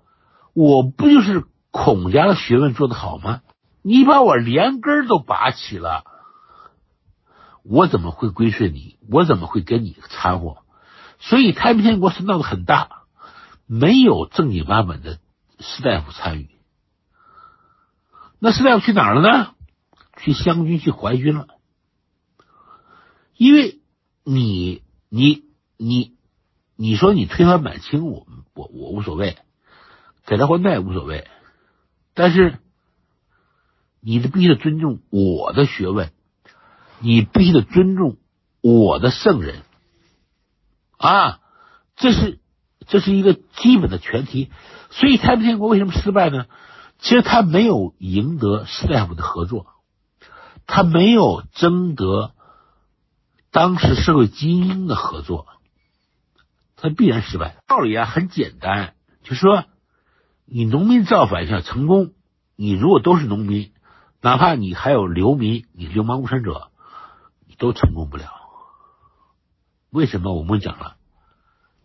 [0.54, 3.42] 我不就是孔家的学问做得好吗？
[3.82, 6.04] 你把我连根都拔起了，
[7.62, 8.96] 我怎么会归顺你？
[9.10, 10.58] 我怎么会跟你掺和？
[11.18, 12.99] 所以太平天国是闹得很大，
[13.70, 15.20] 没有正经八本的
[15.60, 16.50] 士大夫参与。
[18.40, 19.54] 那士大夫去哪儿了呢？
[20.16, 21.46] 去湘军，去淮军了。
[23.36, 23.80] 因为
[24.24, 25.44] 你，你，
[25.76, 26.16] 你，
[26.74, 29.38] 你说你推翻满清，我我我无所谓，
[30.24, 31.28] 改朝换代无所谓，
[32.14, 32.58] 但是。
[34.02, 36.10] 你的必须得尊重我的学问，
[37.00, 38.16] 你必须得尊重
[38.62, 39.60] 我的圣人
[40.96, 41.40] 啊！
[41.96, 42.40] 这是
[42.86, 44.50] 这是一个基本的前提。
[44.90, 46.46] 所以太平天国为什么失败呢？
[46.98, 49.66] 其实他没有赢得士大夫的合作，
[50.66, 52.32] 他没有征得
[53.50, 55.46] 当时社会精英的合作，
[56.76, 57.56] 他必然失败。
[57.66, 59.64] 道理啊很简单，就说
[60.44, 62.12] 你农民造反想成功，
[62.54, 63.72] 你如果都是农民。
[64.22, 66.70] 哪怕你还有流民，你流氓无产者，
[67.48, 68.30] 你都成功不了。
[69.88, 70.34] 为什么？
[70.34, 70.96] 我们讲了，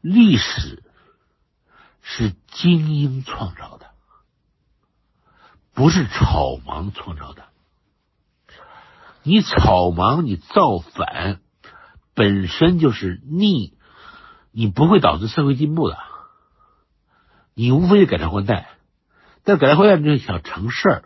[0.02, 0.84] 历史
[2.08, 3.88] 是精英创造的，
[5.74, 7.45] 不是草莽创造的。
[9.24, 11.41] 你草莽，你造反，
[12.14, 13.76] 本身就是逆，
[14.51, 15.97] 你不会导致社会进步的。
[17.56, 18.70] 你无非是改朝换代，
[19.43, 21.03] 但改朝换代你就是想成事儿。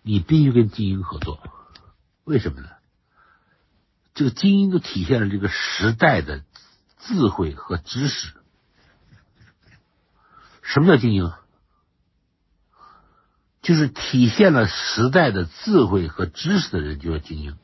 [0.00, 1.38] 你必须跟精英合作，
[2.24, 2.68] 为什么呢？
[4.14, 6.42] 这个精英都体现了这个时代的
[6.98, 8.32] 智慧和知识。
[10.66, 11.32] 什么叫精英？
[13.62, 17.56] 就是体现了时代的智慧和知识的人，就叫精英。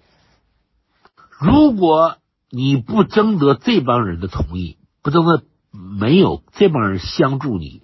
[1.41, 7.83] 如果你不征得这帮人的同意，不征得没有这帮人相助你，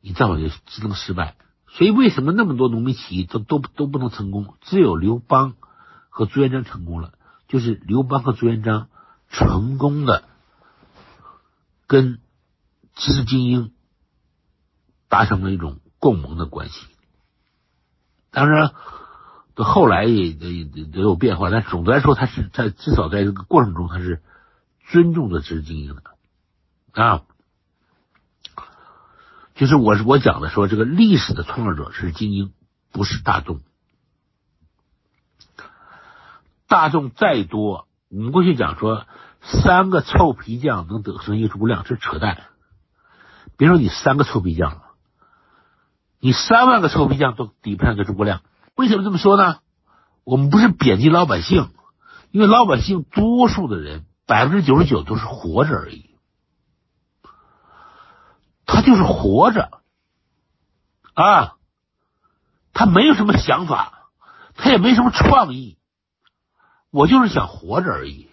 [0.00, 1.36] 你造反就只能失败。
[1.68, 4.54] 所以，为什么那么多农民起义都都都不能成功？
[4.62, 5.54] 只有刘邦
[6.08, 7.12] 和朱元璋成功了。
[7.48, 8.88] 就是刘邦和朱元璋
[9.28, 10.22] 成功的
[11.88, 12.20] 跟
[13.00, 13.72] 知识精英
[15.08, 16.86] 达成了一种共盟的关系。
[18.30, 18.74] 当然，
[19.54, 24.22] 后来也也也有变化，但总的来说，他是在至少在这个过程中，他是
[24.90, 26.02] 尊重的知识精英的
[26.92, 27.22] 啊。
[29.54, 32.52] 就是我我讲的说，这个历史的创造者是精英，
[32.92, 33.60] 不是大众。
[36.68, 39.06] 大众再多，我们过去讲说
[39.40, 42.49] 三个臭皮匠能得胜一个诸葛亮，这扯淡。
[43.60, 44.82] 别说你三个臭皮匠了，
[46.18, 48.40] 你三万个臭皮匠都抵不上个诸葛亮。
[48.74, 49.58] 为什么这么说呢？
[50.24, 51.68] 我们不是贬低老百姓，
[52.30, 56.16] 因为老百姓多数的人百分之九十九都是活着而已。
[58.64, 59.82] 他就是活着
[61.12, 61.56] 啊，
[62.72, 64.08] 他没有什么想法，
[64.54, 65.76] 他也没什么创意，
[66.90, 68.30] 我就是想活着而已。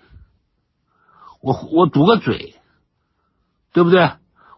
[1.42, 2.56] 我我堵个嘴，
[3.74, 4.10] 对不对？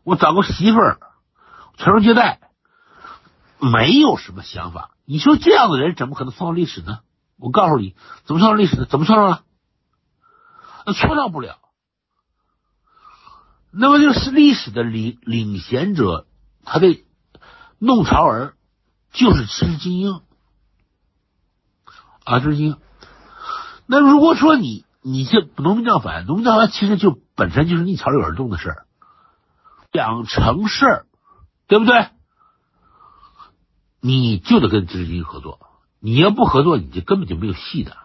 [0.09, 0.99] 我找个媳妇儿，
[1.77, 2.39] 传宗接代，
[3.59, 4.89] 没有什么想法。
[5.05, 7.01] 你说这样的人怎么可能创造历史呢？
[7.37, 7.95] 我告诉你，
[8.25, 8.87] 怎么创造历史呢？
[8.87, 10.93] 怎么创造呢？
[10.95, 11.59] 创造不了。
[13.69, 16.25] 那么就是历史的领领先者，
[16.65, 17.03] 他的
[17.77, 18.55] 弄潮儿
[19.11, 20.21] 就是知识精英
[22.23, 22.77] 啊，知识精英。
[23.85, 28.87] 那如果说你你这农民造反，农民造反其实就本身就是逆潮流而动的事儿，
[29.91, 31.05] 想成事儿，
[31.67, 32.09] 对不对？
[34.01, 35.59] 你就得跟知识精英合作，
[35.99, 37.97] 你要不合作，你就根本就没有戏的。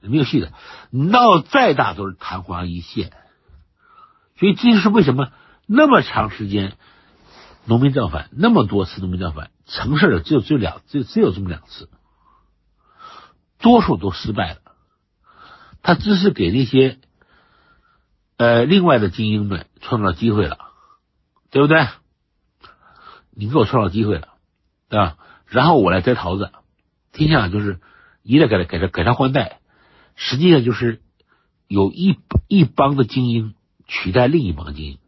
[0.00, 0.52] 没有戏的。
[0.90, 3.12] 闹再大都是昙花一现。
[4.38, 5.30] 所以这就是为什么
[5.66, 6.76] 那么长时间
[7.64, 11.88] 农民造反，那么多次农民造反，成事的只有只有两，只只有这么两次，
[13.58, 14.60] 多数都失败了。
[15.82, 16.98] 他只是给那些
[18.36, 20.63] 呃另外的精英们创造机会了，
[21.54, 21.86] 对不对？
[23.30, 24.26] 你给我创造机会了，
[24.88, 25.16] 对吧？
[25.46, 26.50] 然后我来摘桃子，
[27.12, 27.78] 天下就是
[28.24, 29.60] 一再给他给他给他换代，
[30.16, 31.00] 实际上就是
[31.68, 33.54] 有一一帮的精英
[33.86, 34.98] 取代另一帮精英，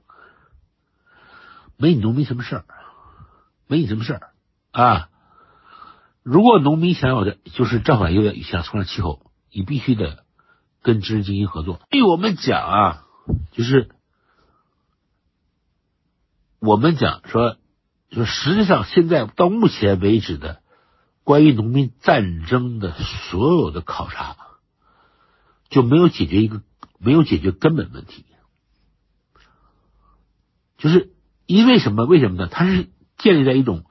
[1.77, 2.65] 没你农民什么事儿，
[3.67, 4.31] 没你什么事儿
[4.71, 5.09] 啊！
[6.23, 10.25] 如果农民想要的就是正反又要想重创气候，你必须得
[10.81, 11.81] 跟知识精英合作。
[11.91, 13.05] 对我们讲啊，
[13.51, 13.91] 就是
[16.67, 17.57] 我们讲说。
[18.09, 20.63] 就实际上，现在到目前为止的
[21.25, 22.95] 关于农民战争的
[23.29, 24.37] 所有的考察，
[25.69, 26.63] 就没有解决一个
[27.01, 28.25] 没有解决根本问题，
[30.79, 31.15] 就是
[31.47, 32.07] 因为什么？
[32.07, 32.47] 为什么呢？
[32.47, 32.89] 它是
[33.19, 33.85] 建立在一种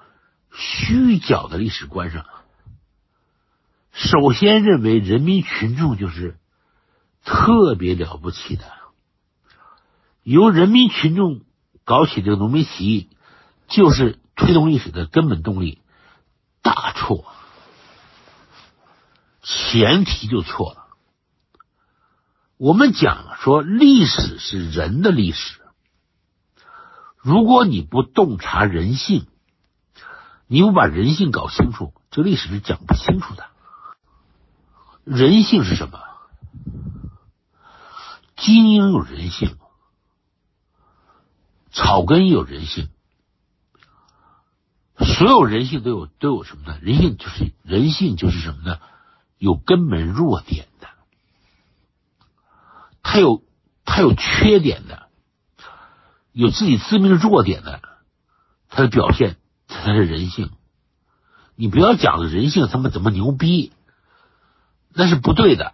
[0.53, 2.26] 虚假的历史观上。
[3.91, 6.38] 首先认为人民群众就是
[7.26, 8.63] 特别了不起的，
[10.23, 11.41] 由人民群众
[11.86, 13.09] 搞起这个农民起义。
[13.67, 15.81] 就是推动历史的根本动力，
[16.61, 17.25] 大错，
[19.41, 20.86] 前提就错了。
[22.57, 25.61] 我们讲说历史是人的历史，
[27.17, 29.25] 如果你不洞察人性，
[30.45, 33.47] 你不把人性搞清楚，这历史是讲不清楚的。
[35.03, 35.99] 人性是什么？
[38.36, 39.57] 精英有人性，
[41.76, 42.89] 草根有人性。
[44.97, 46.80] 所有人性都有都有什么呢？
[46.82, 48.80] 人性就是人性就是什么呢？
[49.38, 50.88] 有根本弱点的，
[53.03, 53.43] 他有
[53.84, 55.07] 他有缺点的，
[56.32, 57.82] 有自己致命弱点的，
[58.69, 59.36] 他的表现
[59.67, 60.51] 才是人性。
[61.57, 63.73] 你不要讲人性他妈怎么牛逼，
[64.93, 65.73] 那是不对的。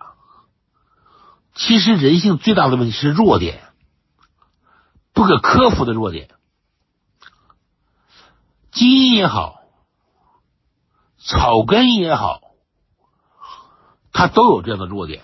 [1.53, 3.61] 其实人性最大的问题是弱点，
[5.13, 6.29] 不可克服的弱点。
[8.71, 9.61] 基因也好，
[11.17, 12.41] 草根也好，
[14.13, 15.23] 它都有这样的弱点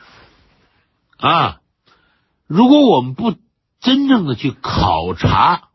[1.17, 1.61] 啊。
[2.45, 3.33] 如果我们不
[3.79, 5.69] 真正的去考察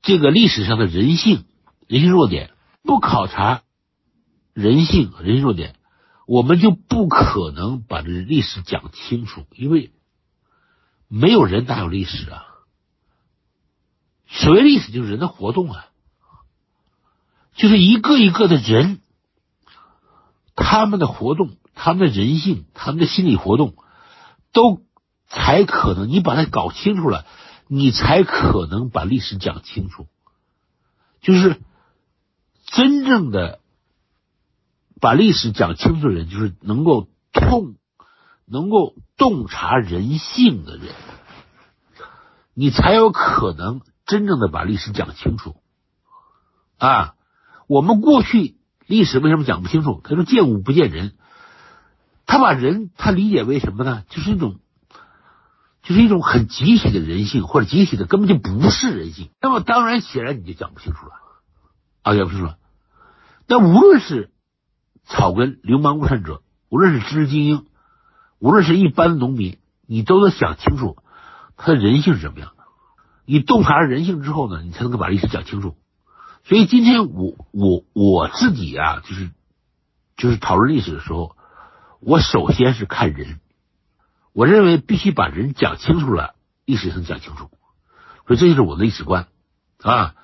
[0.00, 1.44] 这个历史上的人性、
[1.86, 2.52] 人性弱点，
[2.82, 3.62] 不考察
[4.54, 5.76] 人性、人性弱点，
[6.26, 9.44] 我们就不可能把这历史讲清楚。
[9.52, 9.92] 因为
[11.08, 12.44] 没有人哪有历史啊？
[14.28, 15.86] 所谓历史，就是人的活动啊。
[17.54, 19.00] 就是一个一个的人，
[20.54, 23.74] 他们的活动、他们的人性、他们的心理活动，
[24.52, 24.82] 都
[25.26, 27.24] 才可能你把它搞清楚了，
[27.68, 30.06] 你才可能把历史讲清楚。
[31.22, 31.62] 就是
[32.66, 33.60] 真正的
[35.00, 37.76] 把历史讲清楚的人，就是能够痛、
[38.46, 40.94] 能够洞察人性的人，
[42.54, 45.56] 你才有可能真正的把历史讲清楚
[46.78, 47.14] 啊。
[47.68, 50.00] 我们过去历史为什么讲不清楚？
[50.04, 51.16] 他说见物不见人，
[52.24, 54.04] 他把人他理解为什么呢？
[54.08, 54.60] 就是一种，
[55.82, 59.30] 就是一种很集体的人性，或者集体的根本就不是人性。
[59.40, 61.12] 那么当然显然你就讲不清楚了
[62.02, 62.58] 啊，讲不清楚了。
[63.48, 64.30] 那无论是
[65.04, 67.66] 草根流氓无产者，无论是知识精英，
[68.38, 70.96] 无论是一般农民，你都得想清楚
[71.56, 72.64] 他的人性是什么样的。
[73.24, 75.76] 你洞察了人性之后呢，你才能够把历史讲清楚。
[76.44, 79.30] 所以今天我我我自己啊，就是
[80.16, 81.34] 就是讨论历史的时候，
[82.00, 83.40] 我首先是看人，
[84.32, 86.34] 我认为必须把人讲清楚了，
[86.64, 87.50] 历史才能讲清楚。
[88.26, 89.28] 所以这就是我的历史观
[89.82, 90.14] 啊。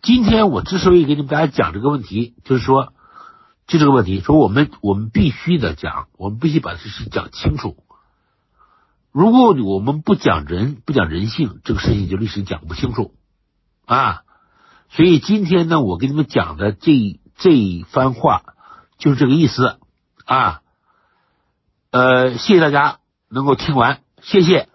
[0.00, 2.92] 今天我之所以给你们大家讲这个问题，就是说
[3.68, 7.76] 就这个问题，说我们我们必须得讲，我们必须把这事讲清楚。
[9.12, 13.12] 如果我们不讲人，不讲人性，这个事情就历史讲不清楚
[13.84, 14.22] 啊。
[14.88, 18.42] 所以今天呢，我给你们讲的这这一番话
[18.96, 19.78] 就是这个意思
[20.24, 20.62] 啊。
[21.90, 24.68] 呃，谢谢大家能够听完，谢谢。